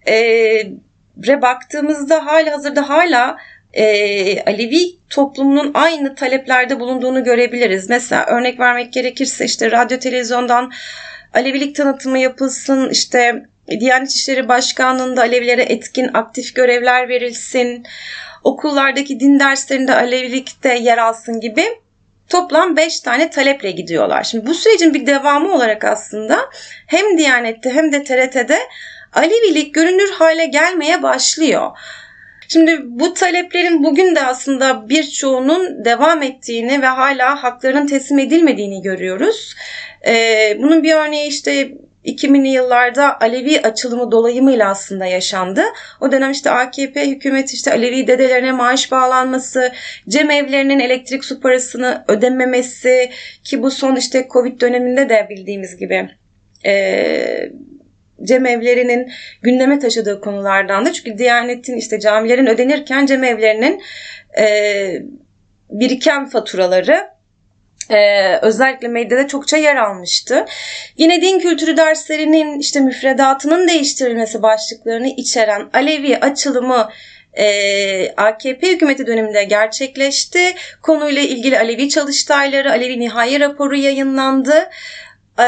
e, 0.06 0.14
re 1.26 1.42
baktığımızda 1.42 2.26
hala 2.26 2.52
hazırda 2.52 2.88
hala 2.88 3.36
e, 3.72 4.42
Alevi 4.42 4.98
toplumunun 5.10 5.70
aynı 5.74 6.14
taleplerde 6.14 6.80
bulunduğunu 6.80 7.24
görebiliriz. 7.24 7.88
Mesela 7.90 8.26
örnek 8.26 8.60
vermek 8.60 8.92
gerekirse 8.92 9.44
işte 9.44 9.70
radyo 9.70 9.98
televizyondan 9.98 10.72
Alevilik 11.34 11.76
tanıtımı 11.76 12.18
yapılsın, 12.18 12.90
işte 12.90 13.42
Diyanet 13.80 14.10
İşleri 14.10 14.48
Başkanlığı'nda 14.48 15.20
Alevilere 15.20 15.62
etkin 15.62 16.10
aktif 16.14 16.54
görevler 16.54 17.08
verilsin, 17.08 17.86
okullardaki 18.44 19.20
din 19.20 19.40
derslerinde 19.40 19.94
Alevilikte 19.94 20.78
yer 20.78 20.98
alsın 20.98 21.40
gibi 21.40 21.64
toplam 22.28 22.76
5 22.76 23.00
tane 23.00 23.30
taleple 23.30 23.70
gidiyorlar. 23.70 24.24
Şimdi 24.24 24.46
bu 24.46 24.54
sürecin 24.54 24.94
bir 24.94 25.06
devamı 25.06 25.54
olarak 25.54 25.84
aslında 25.84 26.50
hem 26.86 27.18
Diyanet'te 27.18 27.70
hem 27.70 27.92
de 27.92 28.04
TRT'de 28.04 28.58
Alevilik 29.12 29.74
görünür 29.74 30.10
hale 30.10 30.46
gelmeye 30.46 31.02
başlıyor. 31.02 31.70
Şimdi 32.48 32.80
bu 32.84 33.14
taleplerin 33.14 33.84
bugün 33.84 34.14
de 34.14 34.22
aslında 34.22 34.88
birçoğunun 34.88 35.84
devam 35.84 36.22
ettiğini 36.22 36.82
ve 36.82 36.86
hala 36.86 37.42
haklarının 37.42 37.86
teslim 37.86 38.18
edilmediğini 38.18 38.82
görüyoruz. 38.82 39.54
Ee, 40.06 40.56
bunun 40.58 40.82
bir 40.82 40.94
örneği 40.94 41.28
işte 41.28 41.72
2000'li 42.04 42.48
yıllarda 42.48 43.20
Alevi 43.20 43.60
açılımı 43.60 44.12
dolayımıyla 44.12 44.70
aslında 44.70 45.06
yaşandı. 45.06 45.62
O 46.00 46.12
dönem 46.12 46.30
işte 46.30 46.50
AKP 46.50 47.06
hükümeti 47.06 47.54
işte 47.54 47.72
Alevi 47.72 48.06
dedelerine 48.06 48.52
maaş 48.52 48.92
bağlanması, 48.92 49.72
cem 50.08 50.30
evlerinin 50.30 50.80
elektrik 50.80 51.24
su 51.24 51.40
parasını 51.40 52.04
ödememesi 52.08 53.10
ki 53.44 53.62
bu 53.62 53.70
son 53.70 53.96
işte 53.96 54.28
Covid 54.32 54.60
döneminde 54.60 55.08
de 55.08 55.26
bildiğimiz 55.30 55.76
gibi 55.76 56.08
e, 56.66 57.50
cemevlerinin 58.22 59.12
gündeme 59.42 59.78
taşıdığı 59.78 60.20
konulardan 60.20 60.86
da. 60.86 60.92
Çünkü 60.92 61.18
Diyanet'in 61.18 61.76
işte 61.76 62.00
camilerin 62.00 62.46
ödenirken 62.46 63.06
cemevlerinin 63.06 63.82
e, 64.38 65.02
biriken 65.70 66.28
faturaları 66.28 67.13
ee, 67.90 68.36
özellikle 68.42 68.88
medyada 68.88 69.26
çokça 69.28 69.56
yer 69.56 69.76
almıştı. 69.76 70.44
Yine 70.96 71.20
din 71.20 71.38
kültürü 71.38 71.76
derslerinin 71.76 72.58
işte 72.58 72.80
müfredatının 72.80 73.68
değiştirilmesi 73.68 74.42
başlıklarını 74.42 75.08
içeren 75.08 75.70
Alevi 75.72 76.18
açılımı 76.18 76.88
e, 77.38 78.14
AKP 78.16 78.72
hükümeti 78.72 79.06
döneminde 79.06 79.44
gerçekleşti. 79.44 80.54
Konuyla 80.82 81.22
ilgili 81.22 81.58
Alevi 81.58 81.88
çalıştayları, 81.88 82.70
Alevi 82.70 83.00
nihai 83.00 83.40
raporu 83.40 83.76
yayınlandı. 83.76 84.68
E, 85.38 85.44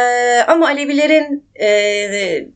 ama 0.47 0.67
Alevilerin 0.67 1.49
e, 1.61 2.49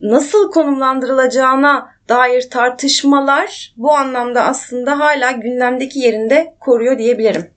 nasıl 0.00 0.50
konumlandırılacağına 0.50 1.92
dair 2.08 2.50
tartışmalar 2.50 3.72
bu 3.76 3.92
anlamda 3.92 4.44
aslında 4.44 4.98
hala 4.98 5.30
gündemdeki 5.30 5.98
yerinde 5.98 6.54
koruyor 6.60 6.98
diyebilirim. 6.98 7.50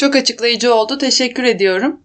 Çok 0.00 0.16
açıklayıcı 0.16 0.74
oldu. 0.74 0.98
Teşekkür 0.98 1.44
ediyorum. 1.44 2.00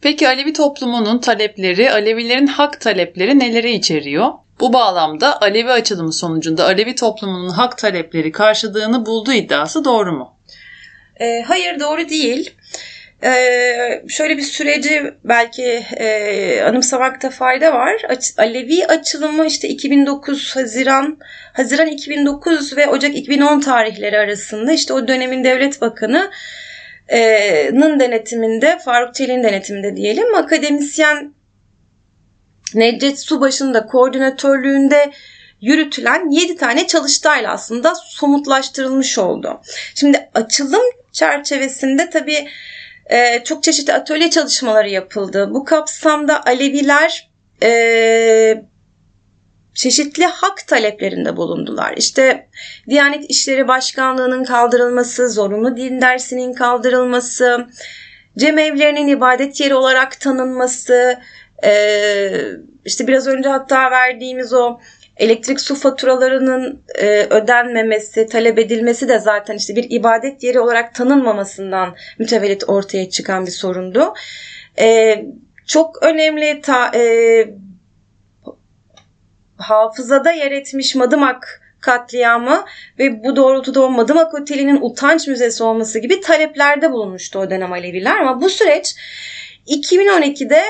Peki 0.00 0.28
Alevi 0.28 0.52
toplumunun 0.52 1.18
talepleri, 1.18 1.92
Alevilerin 1.92 2.46
hak 2.46 2.80
talepleri 2.80 3.38
neleri 3.38 3.70
içeriyor? 3.70 4.28
Bu 4.60 4.72
bağlamda 4.72 5.40
Alevi 5.40 5.70
açılımı 5.70 6.12
sonucunda 6.12 6.64
Alevi 6.64 6.94
toplumunun 6.94 7.48
hak 7.48 7.78
talepleri 7.78 8.32
karşılığını 8.32 9.06
bulduğu 9.06 9.32
iddiası 9.32 9.84
doğru 9.84 10.12
mu? 10.12 10.36
E, 11.20 11.42
hayır 11.42 11.80
doğru 11.80 12.08
değil. 12.08 12.54
Ee, 13.24 14.02
şöyle 14.08 14.36
bir 14.36 14.42
süreci 14.42 15.02
belki 15.24 15.84
e, 15.96 16.60
anımsamakta 16.62 17.30
fayda 17.30 17.72
var. 17.72 18.02
Alevi 18.38 18.86
açılımı 18.86 19.46
işte 19.46 19.68
2009 19.68 20.56
Haziran 20.56 21.18
Haziran 21.52 21.86
2009 21.86 22.76
ve 22.76 22.86
Ocak 22.86 23.16
2010 23.16 23.60
tarihleri 23.60 24.18
arasında 24.18 24.72
işte 24.72 24.92
o 24.92 25.08
dönemin 25.08 25.44
devlet 25.44 25.80
bakanı 25.80 26.30
denetiminde, 28.00 28.78
Faruk 28.84 29.14
Çelik'in 29.14 29.42
denetiminde 29.42 29.96
diyelim, 29.96 30.34
akademisyen 30.34 31.34
Necdet 32.74 33.20
Subaşı'nın 33.20 33.74
da 33.74 33.86
koordinatörlüğünde 33.86 35.10
yürütülen 35.60 36.30
7 36.30 36.56
tane 36.56 36.86
çalıştayla 36.86 37.52
aslında 37.52 37.94
somutlaştırılmış 37.94 39.18
oldu. 39.18 39.60
Şimdi 39.94 40.30
açılım 40.34 40.82
çerçevesinde 41.12 42.10
tabii 42.10 42.48
e, 43.06 43.44
çok 43.44 43.62
çeşitli 43.62 43.92
atölye 43.92 44.30
çalışmaları 44.30 44.88
yapıldı. 44.88 45.48
Bu 45.50 45.64
kapsamda 45.64 46.44
Aleviler 46.44 47.30
e, 47.62 48.64
çeşitli 49.74 50.26
hak 50.26 50.66
taleplerinde 50.66 51.36
bulundular. 51.36 51.94
İşte 51.96 52.46
Diyanet 52.88 53.30
İşleri 53.30 53.68
Başkanlığı'nın 53.68 54.44
kaldırılması, 54.44 55.30
zorunlu 55.30 55.76
din 55.76 56.00
dersinin 56.00 56.52
kaldırılması, 56.52 57.66
cemevlerinin 58.38 59.06
ibadet 59.06 59.60
yeri 59.60 59.74
olarak 59.74 60.20
tanınması, 60.20 61.18
e, 61.64 61.72
işte 62.84 63.06
biraz 63.06 63.26
önce 63.26 63.48
hatta 63.48 63.90
verdiğimiz 63.90 64.52
o 64.52 64.78
elektrik 65.16 65.60
su 65.60 65.74
faturalarının 65.74 66.82
e, 66.94 67.26
ödenmemesi, 67.30 68.26
talep 68.26 68.58
edilmesi 68.58 69.08
de 69.08 69.18
zaten 69.18 69.56
işte 69.56 69.76
bir 69.76 69.86
ibadet 69.90 70.42
yeri 70.42 70.60
olarak 70.60 70.94
tanınmamasından 70.94 71.96
mütevellit 72.18 72.68
ortaya 72.68 73.10
çıkan 73.10 73.46
bir 73.46 73.50
sorundu. 73.50 74.14
E, 74.78 75.16
çok 75.66 76.02
önemli 76.02 76.60
ta, 76.60 76.90
hafızada 79.60 80.32
yer 80.32 80.52
etmiş 80.52 80.94
Madımak 80.94 81.60
katliamı 81.80 82.64
ve 82.98 83.24
bu 83.24 83.36
doğrultuda 83.36 83.84
o 83.84 83.90
Madımak 83.90 84.34
Oteli'nin 84.34 84.78
utanç 84.80 85.28
müzesi 85.28 85.62
olması 85.62 85.98
gibi 85.98 86.20
taleplerde 86.20 86.92
bulunmuştu 86.92 87.38
o 87.38 87.50
dönem 87.50 87.72
Aleviler 87.72 88.20
ama 88.20 88.40
bu 88.40 88.48
süreç 88.48 88.94
2012'de 89.66 90.62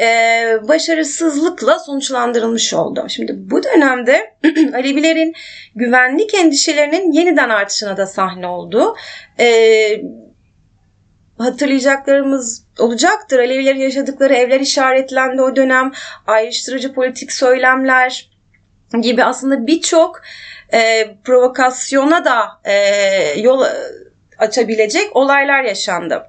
e, 0.00 0.68
başarısızlıkla 0.68 1.78
sonuçlandırılmış 1.78 2.74
oldu. 2.74 3.06
Şimdi 3.08 3.32
bu 3.36 3.62
dönemde 3.62 4.34
Alevilerin 4.74 5.34
güvenlik 5.74 6.34
endişelerinin 6.34 7.12
yeniden 7.12 7.48
artışına 7.48 7.96
da 7.96 8.06
sahne 8.06 8.46
oldu. 8.46 8.96
E, 9.40 9.48
hatırlayacaklarımız 11.38 12.66
olacaktır. 12.78 13.38
Alevilerin 13.38 13.80
yaşadıkları 13.80 14.34
evler 14.34 14.60
işaretlendi 14.60 15.42
o 15.42 15.56
dönem. 15.56 15.92
Ayrıştırıcı 16.26 16.94
politik 16.94 17.32
söylemler 17.32 18.37
gibi 19.00 19.24
aslında 19.24 19.66
birçok 19.66 20.22
e, 20.72 21.08
provokasyona 21.24 22.24
da 22.24 22.60
e, 22.64 23.40
yol 23.40 23.64
açabilecek 24.38 25.16
olaylar 25.16 25.62
yaşandı. 25.62 26.26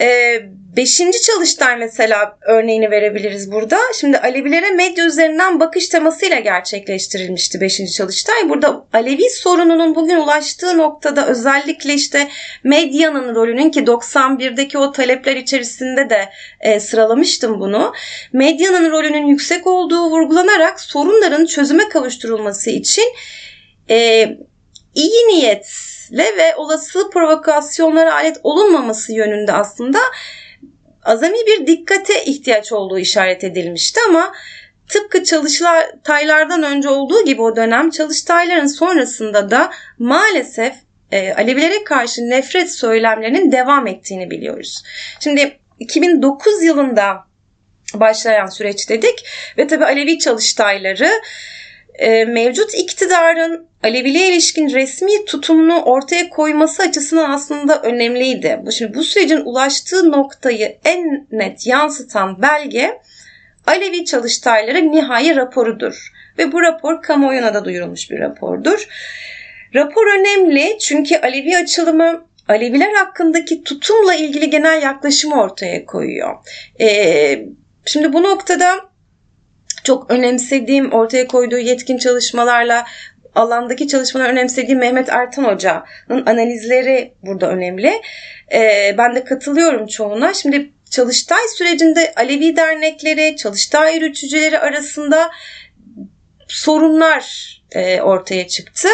E, 0.00 0.38
beşinci 0.76 1.22
çalıştay 1.22 1.76
mesela 1.76 2.38
örneğini 2.46 2.90
verebiliriz 2.90 3.52
burada. 3.52 3.78
Şimdi 4.00 4.18
Alevilere 4.18 4.70
medya 4.70 5.06
üzerinden 5.06 5.60
bakış 5.60 5.88
temasıyla 5.88 6.38
gerçekleştirilmişti 6.38 7.60
beşinci 7.60 7.92
çalıştay. 7.92 8.48
Burada 8.48 8.86
Alevi 8.92 9.30
sorununun 9.30 9.94
bugün 9.94 10.16
ulaştığı 10.16 10.78
noktada 10.78 11.26
özellikle 11.26 11.94
işte 11.94 12.28
medyanın 12.64 13.34
rolünün 13.34 13.70
ki 13.70 13.80
91'deki 13.80 14.78
o 14.78 14.92
talepler 14.92 15.36
içerisinde 15.36 16.10
de 16.10 16.28
e, 16.60 16.80
sıralamıştım 16.80 17.60
bunu. 17.60 17.92
Medyanın 18.32 18.90
rolünün 18.90 19.26
yüksek 19.26 19.66
olduğu 19.66 20.10
vurgulanarak 20.10 20.80
sorunların 20.80 21.46
çözüme 21.46 21.88
kavuşturulması 21.88 22.70
için 22.70 23.04
e, 23.90 24.28
iyi 24.94 25.28
niyet 25.28 25.85
ile 26.10 26.36
ve 26.36 26.56
olası 26.56 27.10
provokasyonlara 27.10 28.14
alet 28.14 28.36
olunmaması 28.42 29.12
yönünde 29.12 29.52
aslında 29.52 29.98
azami 31.02 31.38
bir 31.46 31.66
dikkate 31.66 32.24
ihtiyaç 32.24 32.72
olduğu 32.72 32.98
işaret 32.98 33.44
edilmişti 33.44 34.00
ama 34.08 34.32
tıpkı 34.88 35.24
çalıştaylardan 35.24 36.62
önce 36.62 36.88
olduğu 36.88 37.24
gibi 37.24 37.42
o 37.42 37.56
dönem 37.56 37.90
çalıştayların 37.90 38.66
sonrasında 38.66 39.50
da 39.50 39.70
maalesef 39.98 40.74
e, 41.12 41.32
Alevilere 41.32 41.84
karşı 41.84 42.30
nefret 42.30 42.72
söylemlerinin 42.72 43.52
devam 43.52 43.86
ettiğini 43.86 44.30
biliyoruz. 44.30 44.82
Şimdi 45.20 45.58
2009 45.78 46.62
yılında 46.62 47.24
başlayan 47.94 48.46
süreç 48.46 48.88
dedik 48.88 49.24
ve 49.58 49.66
tabi 49.66 49.84
Alevi 49.84 50.18
çalıştayları 50.18 51.10
e, 51.98 52.24
mevcut 52.24 52.74
iktidarın 52.74 53.66
Aleviliğe 53.82 54.28
ilişkin 54.28 54.70
resmi 54.70 55.24
tutumunu 55.24 55.82
ortaya 55.82 56.28
koyması 56.28 56.82
açısından 56.82 57.30
aslında 57.30 57.82
önemliydi. 57.82 58.60
Bu 58.62 58.72
şimdi 58.72 58.94
bu 58.94 59.04
sürecin 59.04 59.40
ulaştığı 59.44 60.12
noktayı 60.12 60.78
en 60.84 61.26
net 61.30 61.66
yansıtan 61.66 62.42
belge 62.42 63.00
Alevi 63.66 64.04
çalıştayları 64.04 64.92
nihai 64.92 65.36
raporudur. 65.36 66.12
Ve 66.38 66.52
bu 66.52 66.62
rapor 66.62 67.02
kamuoyuna 67.02 67.54
da 67.54 67.64
duyurulmuş 67.64 68.10
bir 68.10 68.18
rapordur. 68.18 68.88
Rapor 69.74 70.18
önemli 70.18 70.78
çünkü 70.80 71.16
Alevi 71.16 71.56
açılımı 71.56 72.26
Aleviler 72.48 72.92
hakkındaki 72.92 73.62
tutumla 73.62 74.14
ilgili 74.14 74.50
genel 74.50 74.82
yaklaşımı 74.82 75.42
ortaya 75.42 75.84
koyuyor. 75.86 76.36
Ee, 76.80 77.46
şimdi 77.84 78.12
bu 78.12 78.22
noktada 78.22 78.66
çok 79.86 80.10
önemsediğim 80.10 80.92
ortaya 80.92 81.26
koyduğu 81.26 81.58
yetkin 81.58 81.98
çalışmalarla 81.98 82.86
alandaki 83.34 83.88
çalışmalar 83.88 84.28
önemsediğim 84.28 84.78
Mehmet 84.78 85.08
Ertan 85.08 85.44
Hoca'nın 85.44 86.26
analizleri 86.26 87.14
burada 87.22 87.48
önemli. 87.48 87.92
Ee, 88.52 88.94
ben 88.98 89.14
de 89.14 89.24
katılıyorum 89.24 89.86
çoğuna. 89.86 90.34
Şimdi 90.34 90.70
Çalıştay 90.90 91.48
sürecinde 91.56 92.12
Alevi 92.16 92.56
dernekleri, 92.56 93.36
Çalıştay 93.36 93.94
yürütücüleri 93.94 94.58
arasında 94.58 95.30
sorunlar 96.48 97.56
e, 97.72 98.00
ortaya 98.00 98.48
çıktı. 98.48 98.88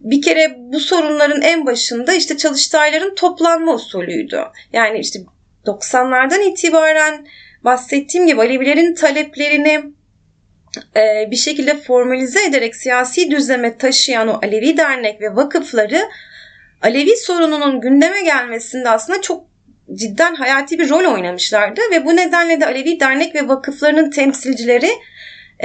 Bir 0.00 0.22
kere 0.22 0.54
bu 0.58 0.80
sorunların 0.80 1.42
en 1.42 1.66
başında 1.66 2.12
işte 2.12 2.36
çalıştayların 2.36 3.14
toplanma 3.14 3.74
usulüydü. 3.74 4.40
Yani 4.72 4.98
işte 4.98 5.18
90'lardan 5.66 6.50
itibaren 6.50 7.26
bahsettiğim 7.64 8.26
gibi 8.26 8.40
Alevilerin 8.40 8.94
taleplerini 8.94 9.82
e, 10.96 11.30
bir 11.30 11.36
şekilde 11.36 11.76
formalize 11.76 12.44
ederek 12.44 12.76
siyasi 12.76 13.30
düzleme 13.30 13.78
taşıyan 13.78 14.28
o 14.28 14.38
Alevi 14.42 14.76
dernek 14.76 15.20
ve 15.20 15.36
vakıfları 15.36 16.08
Alevi 16.82 17.16
sorununun 17.16 17.80
gündeme 17.80 18.22
gelmesinde 18.22 18.90
aslında 18.90 19.20
çok 19.20 19.44
cidden 19.94 20.34
hayati 20.34 20.78
bir 20.78 20.90
rol 20.90 21.14
oynamışlardı 21.14 21.80
ve 21.92 22.04
bu 22.04 22.16
nedenle 22.16 22.60
de 22.60 22.66
Alevi 22.66 23.00
dernek 23.00 23.34
ve 23.34 23.48
vakıflarının 23.48 24.10
temsilcileri 24.10 24.90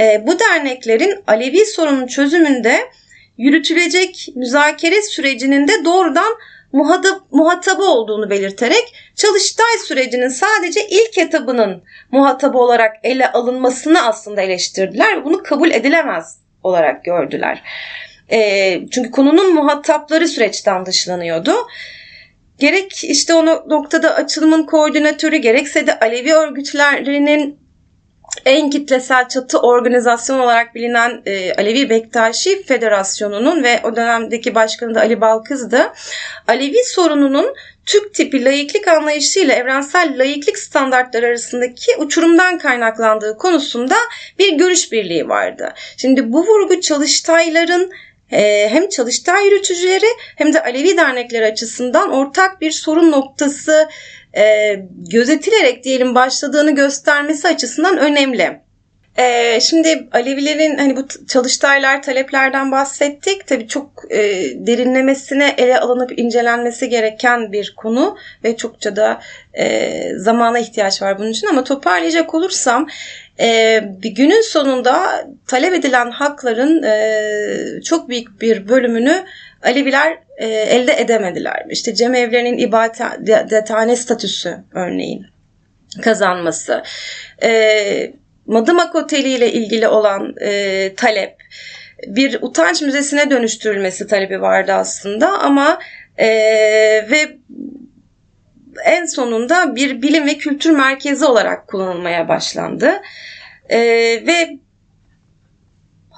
e, 0.00 0.22
bu 0.26 0.38
derneklerin 0.38 1.14
Alevi 1.26 1.66
sorunun 1.66 2.06
çözümünde 2.06 2.80
yürütülecek 3.38 4.28
müzakere 4.34 5.02
sürecinin 5.02 5.68
de 5.68 5.84
doğrudan 5.84 6.32
muhatap, 6.72 7.20
muhatabı 7.30 7.84
olduğunu 7.84 8.30
belirterek 8.30 8.94
Çalıştay 9.20 9.78
sürecinin 9.86 10.28
sadece 10.28 10.88
ilk 10.88 11.18
etabının 11.18 11.82
muhatabı 12.10 12.58
olarak 12.58 12.96
ele 13.02 13.32
alınmasını 13.32 14.06
aslında 14.06 14.42
eleştirdiler. 14.42 15.24
Bunu 15.24 15.42
kabul 15.42 15.70
edilemez 15.70 16.38
olarak 16.62 17.04
gördüler. 17.04 17.62
E, 18.32 18.80
çünkü 18.90 19.10
konunun 19.10 19.54
muhatapları 19.54 20.28
süreçten 20.28 20.86
dışlanıyordu. 20.86 21.52
Gerek 22.58 23.04
işte 23.04 23.34
o 23.34 23.44
noktada 23.46 24.14
açılımın 24.14 24.62
koordinatörü 24.62 25.36
gerekse 25.36 25.86
de 25.86 25.98
Alevi 25.98 26.34
örgütlerinin 26.34 27.58
en 28.44 28.70
kitlesel 28.70 29.28
çatı 29.28 29.58
organizasyon 29.58 30.38
olarak 30.38 30.74
bilinen 30.74 31.22
e, 31.26 31.54
Alevi 31.54 31.90
Bektaşi 31.90 32.62
Federasyonu'nun 32.62 33.62
ve 33.62 33.80
o 33.84 33.96
dönemdeki 33.96 34.54
başkanı 34.54 34.94
da 34.94 35.00
Ali 35.00 35.20
Balkız'dı. 35.20 35.92
Alevi 36.48 36.84
sorununun 36.84 37.54
Türk 37.86 38.14
tipi 38.14 38.44
layıklık 38.44 38.88
anlayışıyla 38.88 39.54
evrensel 39.54 40.18
layıklık 40.18 40.58
standartları 40.58 41.26
arasındaki 41.26 41.96
uçurumdan 41.98 42.58
kaynaklandığı 42.58 43.36
konusunda 43.36 43.96
bir 44.38 44.52
görüş 44.52 44.92
birliği 44.92 45.28
vardı. 45.28 45.74
Şimdi 45.96 46.32
bu 46.32 46.46
vurgu 46.46 46.80
çalıştayların 46.80 47.92
e, 48.32 48.68
hem 48.68 48.88
çalıştay 48.88 49.44
yürütücüleri 49.44 50.06
hem 50.36 50.52
de 50.52 50.62
Alevi 50.62 50.96
dernekleri 50.96 51.46
açısından 51.46 52.12
ortak 52.12 52.60
bir 52.60 52.70
sorun 52.70 53.10
noktası 53.10 53.88
e, 54.36 54.76
gözetilerek 55.10 55.84
diyelim 55.84 56.14
başladığını 56.14 56.74
göstermesi 56.74 57.48
açısından 57.48 57.98
önemli. 57.98 58.60
Ee, 59.18 59.60
şimdi 59.60 60.08
Alevilerin 60.12 60.78
hani 60.78 60.96
bu 60.96 61.06
çalıştaylar, 61.28 62.02
taleplerden 62.02 62.72
bahsettik. 62.72 63.46
Tabii 63.46 63.68
çok 63.68 63.90
e, 64.10 64.18
derinlemesine 64.66 65.54
ele 65.58 65.80
alınıp 65.80 66.18
incelenmesi 66.18 66.88
gereken 66.88 67.52
bir 67.52 67.74
konu 67.76 68.16
ve 68.44 68.56
çokça 68.56 68.96
da 68.96 69.20
e, 69.54 69.92
zamana 70.16 70.58
ihtiyaç 70.58 71.02
var 71.02 71.18
bunun 71.18 71.30
için. 71.30 71.46
Ama 71.46 71.64
toparlayacak 71.64 72.34
olursam 72.34 72.86
e, 73.40 73.80
bir 74.02 74.10
günün 74.10 74.42
sonunda 74.42 75.26
talep 75.46 75.74
edilen 75.74 76.10
hakların 76.10 76.82
e, 76.82 77.82
çok 77.82 78.08
büyük 78.08 78.40
bir 78.40 78.68
bölümünü 78.68 79.24
Aleviler 79.62 80.18
e, 80.36 80.46
elde 80.46 81.00
edemediler. 81.00 81.66
İşte 81.70 81.94
cemevlerinin 81.94 82.58
ibadethane 82.58 83.96
statüsü 83.96 84.56
örneğin 84.74 85.26
kazanması. 86.02 86.82
E, 87.42 88.12
Madımak 88.46 88.94
Oteli 88.94 89.28
ile 89.28 89.52
ilgili 89.52 89.88
olan 89.88 90.34
e, 90.40 90.94
talep, 90.94 91.36
bir 92.06 92.38
utanç 92.42 92.82
müzesine 92.82 93.30
dönüştürülmesi 93.30 94.06
talebi 94.06 94.40
vardı 94.40 94.72
aslında 94.72 95.38
ama 95.38 95.78
e, 96.16 96.28
ve 97.10 97.38
en 98.84 99.06
sonunda 99.06 99.76
bir 99.76 100.02
bilim 100.02 100.26
ve 100.26 100.38
kültür 100.38 100.70
merkezi 100.70 101.24
olarak 101.24 101.68
kullanılmaya 101.68 102.28
başlandı. 102.28 102.92
E, 103.68 103.78
ve 104.26 104.58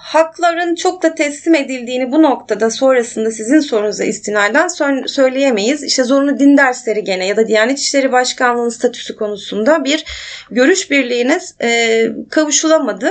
hakların 0.03 0.75
çok 0.75 1.03
da 1.03 1.15
teslim 1.15 1.55
edildiğini 1.55 2.13
bu 2.13 2.23
noktada 2.23 2.71
sonrasında 2.71 3.31
sizin 3.31 3.61
sorunuza 3.61 4.05
istinaden 4.05 4.69
söyleyemeyiz. 5.07 5.83
İşte 5.83 6.05
zorunlu 6.05 6.39
din 6.39 6.57
dersleri 6.57 7.05
gene 7.05 7.27
ya 7.27 7.37
da 7.37 7.49
Diyanet 7.49 7.79
İşleri 7.79 8.13
Başkanlığı'nın 8.13 8.69
statüsü 8.69 9.17
konusunda 9.17 9.85
bir 9.85 10.05
görüş 10.51 10.91
birliğine 10.91 11.39
e, 11.63 12.09
kavuşulamadı. 12.31 13.11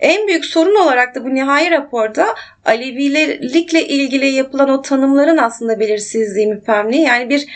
En 0.00 0.26
büyük 0.26 0.44
sorun 0.44 0.84
olarak 0.84 1.14
da 1.14 1.24
bu 1.24 1.34
nihai 1.34 1.70
raporda 1.70 2.34
Alevilikle 2.64 3.86
ilgili 3.86 4.26
yapılan 4.26 4.68
o 4.68 4.82
tanımların 4.82 5.36
aslında 5.36 5.80
belirsizliği 5.80 6.46
müphemliği 6.46 7.02
yani 7.02 7.30
bir 7.30 7.46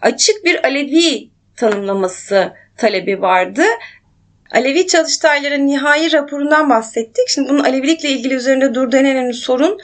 açık 0.00 0.44
bir 0.44 0.64
Alevi 0.64 1.30
tanımlaması 1.56 2.52
talebi 2.76 3.20
vardı. 3.20 3.62
Alevi 4.56 4.86
çalıştayların 4.86 5.66
nihai 5.66 6.12
raporundan 6.12 6.70
bahsettik. 6.70 7.28
Şimdi 7.28 7.48
bunun 7.48 7.64
Alevilikle 7.64 8.08
ilgili 8.08 8.34
üzerinde 8.34 8.74
durduğu 8.74 8.96
en 8.96 9.06
önemli 9.06 9.34
sorun 9.34 9.78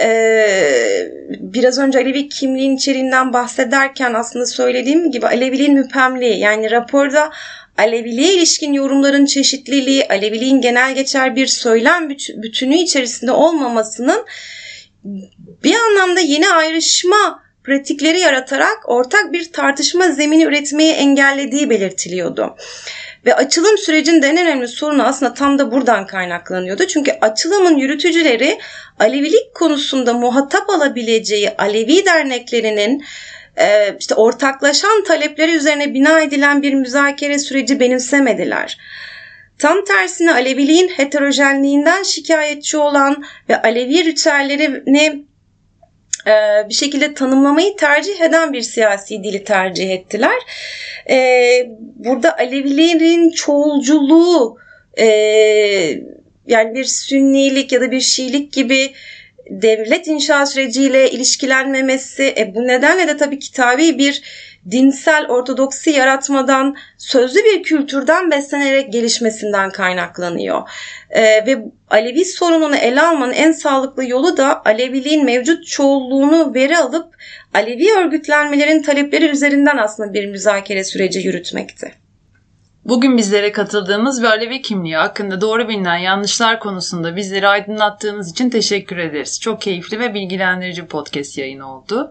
ee, 0.00 1.08
biraz 1.28 1.78
önce 1.78 1.98
Alevi 1.98 2.28
kimliğin 2.28 2.76
içeriğinden 2.76 3.32
bahsederken 3.32 4.14
aslında 4.14 4.46
söylediğim 4.46 5.10
gibi 5.10 5.26
Aleviliğin 5.26 5.74
müphemliği 5.74 6.38
yani 6.38 6.70
raporda 6.70 7.30
Aleviliğe 7.78 8.34
ilişkin 8.34 8.72
yorumların 8.72 9.26
çeşitliliği, 9.26 10.08
Aleviliğin 10.08 10.60
genel 10.60 10.94
geçer 10.94 11.36
bir 11.36 11.46
söylem 11.46 12.10
bütünü 12.36 12.76
içerisinde 12.76 13.32
olmamasının 13.32 14.24
bir 15.64 15.74
anlamda 15.74 16.20
yeni 16.20 16.48
ayrışma 16.48 17.42
pratikleri 17.64 18.20
yaratarak 18.20 18.78
ortak 18.84 19.32
bir 19.32 19.52
tartışma 19.52 20.08
zemini 20.08 20.44
üretmeyi 20.44 20.92
engellediği 20.92 21.70
belirtiliyordu. 21.70 22.56
Ve 23.26 23.34
açılım 23.34 23.78
sürecinin 23.78 24.22
en 24.22 24.36
önemli 24.36 24.68
sorunu 24.68 25.02
aslında 25.02 25.34
tam 25.34 25.58
da 25.58 25.72
buradan 25.72 26.06
kaynaklanıyordu. 26.06 26.86
Çünkü 26.86 27.12
açılımın 27.20 27.76
yürütücüleri 27.76 28.58
Alevilik 28.98 29.54
konusunda 29.54 30.14
muhatap 30.14 30.70
alabileceği 30.70 31.50
Alevi 31.58 32.06
derneklerinin 32.06 33.04
e, 33.60 33.96
işte 34.00 34.14
ortaklaşan 34.14 35.04
talepleri 35.04 35.52
üzerine 35.52 35.94
bina 35.94 36.20
edilen 36.20 36.62
bir 36.62 36.74
müzakere 36.74 37.38
süreci 37.38 37.80
benimsemediler. 37.80 38.78
Tam 39.58 39.84
tersine 39.84 40.32
Aleviliğin 40.32 40.88
heterojenliğinden 40.88 42.02
şikayetçi 42.02 42.76
olan 42.76 43.24
ve 43.48 43.62
Alevi 43.62 44.04
ritüellerini 44.04 45.24
bir 46.68 46.74
şekilde 46.74 47.14
tanımlamayı 47.14 47.76
tercih 47.76 48.20
eden 48.20 48.52
bir 48.52 48.62
siyasi 48.62 49.24
dili 49.24 49.44
tercih 49.44 49.90
ettiler. 49.90 50.38
E, 51.10 51.18
burada 51.96 52.38
Alevilerin 52.38 53.30
çoğulculuğu 53.30 54.58
e, 55.00 55.06
yani 56.46 56.74
bir 56.74 56.84
sünnilik 56.84 57.72
ya 57.72 57.80
da 57.80 57.90
bir 57.90 58.00
şiilik 58.00 58.52
gibi 58.52 58.92
devlet 59.50 60.06
inşa 60.06 60.46
süreciyle 60.46 61.10
ilişkilenmemesi 61.10 62.34
e, 62.38 62.54
bu 62.54 62.66
nedenle 62.66 63.08
de 63.08 63.16
tabii 63.16 63.38
kitabi 63.38 63.98
bir 63.98 64.22
dinsel 64.70 65.26
ortodoksi 65.28 65.90
yaratmadan 65.90 66.76
sözlü 66.98 67.40
bir 67.44 67.62
kültürden 67.62 68.30
beslenerek 68.30 68.92
gelişmesinden 68.92 69.70
kaynaklanıyor. 69.70 70.68
E, 71.10 71.22
ve 71.22 71.64
Alevi 71.90 72.24
sorununu 72.24 72.76
ele 72.76 73.02
almanın 73.02 73.32
en 73.32 73.52
sağlıklı 73.52 74.04
yolu 74.04 74.36
da 74.36 74.62
Aleviliğin 74.64 75.24
mevcut 75.24 75.66
çoğulluğunu 75.66 76.54
veri 76.54 76.78
alıp 76.78 77.14
Alevi 77.54 77.92
örgütlenmelerin 77.92 78.82
talepleri 78.82 79.28
üzerinden 79.28 79.76
aslında 79.76 80.12
bir 80.12 80.26
müzakere 80.26 80.84
süreci 80.84 81.18
yürütmekti. 81.18 81.94
Bugün 82.84 83.16
bizlere 83.16 83.52
katıldığımız 83.52 84.22
ve 84.22 84.28
Alevi 84.28 84.62
kimliği 84.62 84.96
hakkında 84.96 85.40
doğru 85.40 85.68
bilinen 85.68 85.96
yanlışlar 85.96 86.60
konusunda 86.60 87.16
bizleri 87.16 87.48
aydınlattığınız 87.48 88.30
için 88.30 88.50
teşekkür 88.50 88.96
ederiz. 88.96 89.40
Çok 89.40 89.60
keyifli 89.60 90.00
ve 90.00 90.14
bilgilendirici 90.14 90.86
podcast 90.86 91.38
yayını 91.38 91.76
oldu. 91.76 92.10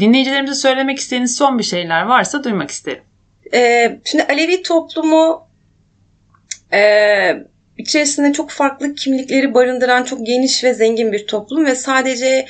Dinleyicilerimize 0.00 0.54
söylemek 0.54 0.98
istediğiniz 0.98 1.36
son 1.36 1.58
bir 1.58 1.64
şeyler 1.64 2.02
varsa 2.02 2.44
duymak 2.44 2.70
isterim. 2.70 3.02
Ee, 3.54 3.98
şimdi 4.04 4.24
Alevi 4.24 4.62
toplumu 4.62 5.48
e, 6.72 6.80
içerisinde 7.78 8.32
çok 8.32 8.50
farklı 8.50 8.94
kimlikleri 8.94 9.54
barındıran 9.54 10.04
çok 10.04 10.26
geniş 10.26 10.64
ve 10.64 10.74
zengin 10.74 11.12
bir 11.12 11.26
toplum 11.26 11.66
ve 11.66 11.74
sadece 11.74 12.46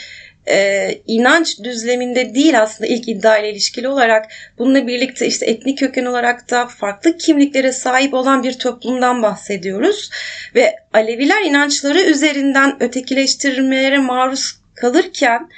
e, 0.48 0.88
inanç 1.06 1.58
düzleminde 1.64 2.34
değil 2.34 2.62
aslında 2.62 2.90
ilk 2.90 3.08
iddia 3.08 3.38
ile 3.38 3.50
ilişkili 3.50 3.88
olarak 3.88 4.32
bununla 4.58 4.86
birlikte 4.86 5.26
işte 5.26 5.46
etnik 5.46 5.78
köken 5.78 6.04
olarak 6.04 6.50
da 6.50 6.66
farklı 6.66 7.16
kimliklere 7.18 7.72
sahip 7.72 8.14
olan 8.14 8.42
bir 8.42 8.58
toplumdan 8.58 9.22
bahsediyoruz. 9.22 10.10
Ve 10.54 10.76
Aleviler 10.92 11.42
inançları 11.42 12.00
üzerinden 12.00 12.82
ötekileştirmelere 12.82 13.98
maruz 13.98 14.56
kalırken 14.74 15.48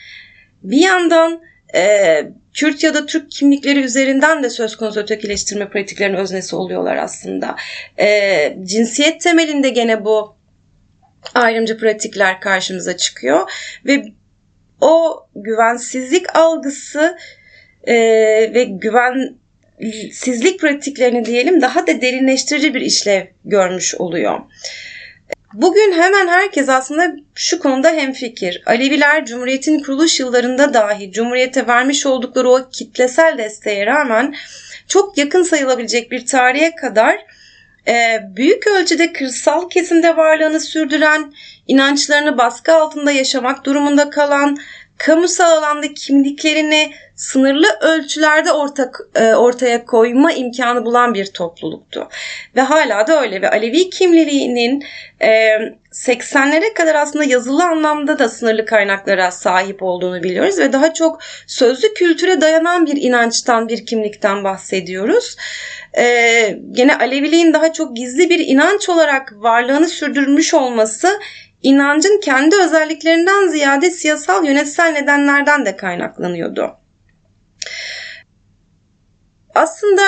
bir 0.63 0.81
yandan 0.81 1.48
e, 1.75 2.25
Kürt 2.55 2.83
ya 2.83 2.95
da 2.95 3.07
Türk 3.07 3.31
kimlikleri 3.31 3.81
üzerinden 3.81 4.43
de 4.43 4.51
söz 4.51 4.77
konusu 4.77 5.01
ötekileştirme 5.01 5.69
pratiklerinin 5.69 6.17
öznesi 6.17 6.57
oluyorlar 6.57 6.97
aslında. 6.97 7.57
E, 7.99 8.57
cinsiyet 8.65 9.21
temelinde 9.21 9.69
gene 9.69 10.05
bu 10.05 10.37
ayrımcı 11.35 11.79
pratikler 11.79 12.41
karşımıza 12.41 12.97
çıkıyor 12.97 13.51
ve 13.87 14.05
o 14.81 15.27
güvensizlik 15.35 16.37
algısı 16.37 17.17
e, 17.85 17.95
ve 18.55 18.65
güvensizlik 18.65 20.61
pratiklerini 20.61 21.25
diyelim 21.25 21.61
daha 21.61 21.87
da 21.87 22.01
derinleştirici 22.01 22.75
bir 22.75 22.81
işlev 22.81 23.27
görmüş 23.45 23.95
oluyor. 23.95 24.41
Bugün 25.59 25.93
hemen 25.93 26.29
herkes 26.29 26.69
aslında 26.69 27.17
şu 27.35 27.59
konuda 27.59 27.91
hemfikir. 27.91 28.63
Aleviler 28.67 29.27
Cumhuriyet'in 29.27 29.83
kuruluş 29.83 30.21
yıllarında 30.21 30.75
dahi 30.75 31.13
Cumhuriyet'e 31.13 31.67
vermiş 31.67 32.07
oldukları 32.07 32.51
o 32.51 32.69
kitlesel 32.73 33.39
desteğe 33.39 33.87
rağmen 33.87 34.35
çok 34.89 35.19
yakın 35.19 35.43
sayılabilecek 35.43 36.11
bir 36.11 36.27
tarihe 36.27 36.75
kadar 36.75 37.19
e, 37.89 38.21
büyük 38.37 38.67
ölçüde 38.67 39.13
kırsal 39.13 39.69
kesimde 39.69 40.17
varlığını 40.17 40.61
sürdüren, 40.61 41.33
inançlarını 41.67 42.39
baskı 42.39 42.75
altında 42.75 43.11
yaşamak 43.11 43.65
durumunda 43.65 44.11
kalan, 44.11 44.59
kamusal 44.99 45.51
alanda 45.51 45.95
kimliklerini 45.95 46.93
sınırlı 47.17 47.67
ölçülerde 47.81 48.53
ortak, 48.53 49.01
e, 49.15 49.35
ortaya 49.35 49.85
koyma 49.85 50.33
imkanı 50.33 50.85
bulan 50.85 51.15
bir 51.15 51.27
topluluktu. 51.27 52.09
Ve 52.57 52.61
hala 52.61 53.07
da 53.07 53.23
öyle 53.23 53.43
ve 53.43 53.51
Alevi 53.51 53.91
kimliğinin 53.91 54.85
e, 55.23 55.59
80'lere 55.93 56.75
kadar 56.75 56.95
aslında 56.95 57.25
yazılı 57.25 57.65
anlamda 57.65 58.19
da 58.19 58.29
sınırlı 58.29 58.67
kaynaklara 58.67 59.31
sahip 59.31 59.83
olduğunu 59.83 60.23
biliyoruz 60.23 60.59
ve 60.59 60.73
daha 60.73 60.95
çok 60.95 61.19
sözlü 61.47 61.95
kültüre 61.95 62.41
dayanan 62.41 62.87
bir 62.87 63.03
inançtan, 63.03 63.69
bir 63.69 63.87
kimlikten 63.87 64.45
bahsediyoruz. 64.45 65.37
Ee, 65.99 66.59
gene 66.71 66.99
Aleviliğin 66.99 67.53
daha 67.53 67.73
çok 67.73 67.97
gizli 67.97 68.31
bir 68.31 68.39
inanç 68.39 68.89
olarak 68.89 69.33
varlığını 69.37 69.89
sürdürmüş 69.89 70.55
olması 70.55 71.21
inancın 71.63 72.21
kendi 72.21 72.57
özelliklerinden 72.57 73.49
ziyade 73.49 73.91
siyasal 73.91 74.45
yönetsel 74.45 74.93
nedenlerden 74.93 75.67
de 75.67 75.77
kaynaklanıyordu. 75.77 76.77
Aslında 79.55 80.03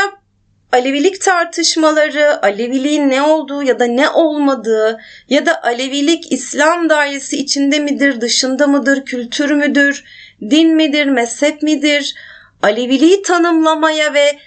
Alevilik 0.72 1.20
tartışmaları, 1.20 2.42
Aleviliğin 2.42 3.10
ne 3.10 3.22
olduğu 3.22 3.62
ya 3.62 3.78
da 3.78 3.86
ne 3.86 4.08
olmadığı 4.08 5.00
ya 5.28 5.46
da 5.46 5.62
Alevilik 5.62 6.32
İslam 6.32 6.88
dairesi 6.88 7.36
içinde 7.36 7.78
midir, 7.78 8.20
dışında 8.20 8.66
mıdır, 8.66 9.04
kültür 9.04 9.50
müdür, 9.50 10.04
din 10.50 10.74
midir, 10.74 11.06
mezhep 11.06 11.62
midir, 11.62 12.14
Aleviliği 12.62 13.22
tanımlamaya 13.22 14.14
ve 14.14 14.38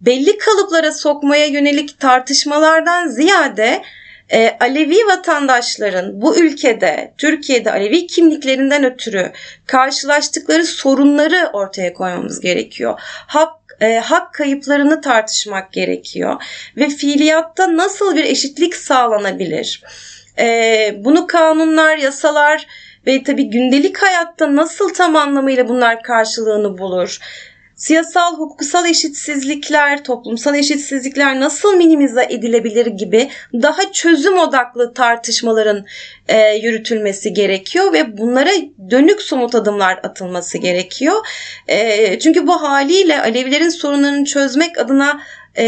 belli 0.00 0.38
kalıplara 0.38 0.92
sokmaya 0.92 1.46
yönelik 1.46 2.00
tartışmalardan 2.00 3.08
ziyade 3.08 3.82
e, 4.32 4.56
Alevi 4.60 5.06
vatandaşların 5.06 6.22
bu 6.22 6.38
ülkede, 6.38 7.14
Türkiye'de 7.18 7.72
Alevi 7.72 8.06
kimliklerinden 8.06 8.84
ötürü 8.84 9.32
karşılaştıkları 9.66 10.64
sorunları 10.64 11.50
ortaya 11.52 11.92
koymamız 11.94 12.40
gerekiyor. 12.40 13.00
Hak 13.26 13.62
e, 13.80 13.98
hak 13.98 14.34
kayıplarını 14.34 15.00
tartışmak 15.00 15.72
gerekiyor 15.72 16.42
ve 16.76 16.88
fiiliyatta 16.88 17.76
nasıl 17.76 18.16
bir 18.16 18.24
eşitlik 18.24 18.76
sağlanabilir? 18.76 19.82
E, 20.38 20.94
bunu 20.96 21.26
kanunlar, 21.26 21.96
yasalar 21.96 22.66
ve 23.06 23.22
tabii 23.22 23.50
gündelik 23.50 23.98
hayatta 23.98 24.56
nasıl 24.56 24.94
tam 24.94 25.16
anlamıyla 25.16 25.68
bunlar 25.68 26.02
karşılığını 26.02 26.78
bulur? 26.78 27.18
Siyasal, 27.82 28.38
hukuksal 28.38 28.86
eşitsizlikler, 28.86 30.04
toplumsal 30.04 30.54
eşitsizlikler 30.54 31.40
nasıl 31.40 31.76
minimize 31.76 32.26
edilebilir 32.30 32.86
gibi 32.86 33.30
daha 33.52 33.92
çözüm 33.92 34.38
odaklı 34.38 34.94
tartışmaların 34.94 35.84
e, 36.28 36.56
yürütülmesi 36.56 37.32
gerekiyor 37.32 37.92
ve 37.92 38.18
bunlara 38.18 38.50
dönük 38.90 39.22
somut 39.22 39.54
adımlar 39.54 40.00
atılması 40.02 40.58
gerekiyor. 40.58 41.14
E, 41.68 42.18
çünkü 42.18 42.46
bu 42.46 42.62
haliyle 42.62 43.20
Alevilerin 43.20 43.68
sorunlarını 43.68 44.24
çözmek 44.24 44.78
adına 44.78 45.20
e, 45.58 45.64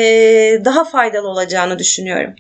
daha 0.65 0.85
faydalı 0.85 1.29
olacağını 1.29 1.79
düşünüyorum. 1.79 2.35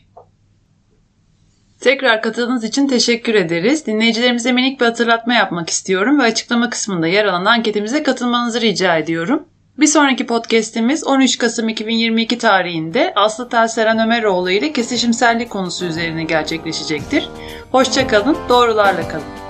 Tekrar 1.80 2.22
katıldığınız 2.22 2.64
için 2.64 2.88
teşekkür 2.88 3.34
ederiz. 3.34 3.86
Dinleyicilerimize 3.86 4.52
minik 4.52 4.80
bir 4.80 4.86
hatırlatma 4.86 5.34
yapmak 5.34 5.70
istiyorum 5.70 6.20
ve 6.20 6.22
açıklama 6.22 6.70
kısmında 6.70 7.06
yer 7.06 7.24
alan 7.24 7.44
anketimize 7.44 8.02
katılmanızı 8.02 8.60
rica 8.60 8.96
ediyorum. 8.96 9.48
Bir 9.78 9.86
sonraki 9.86 10.26
podcast'imiz 10.26 11.06
13 11.06 11.38
Kasım 11.38 11.68
2022 11.68 12.38
tarihinde 12.38 13.12
Aslı 13.16 13.48
Telseren 13.48 13.98
Ömeroğlu 13.98 14.50
ile 14.50 14.72
kesişimsellik 14.72 15.50
konusu 15.50 15.84
üzerine 15.84 16.24
gerçekleşecektir. 16.24 17.28
Hoşçakalın, 17.72 18.36
doğrularla 18.48 19.08
kalın. 19.08 19.43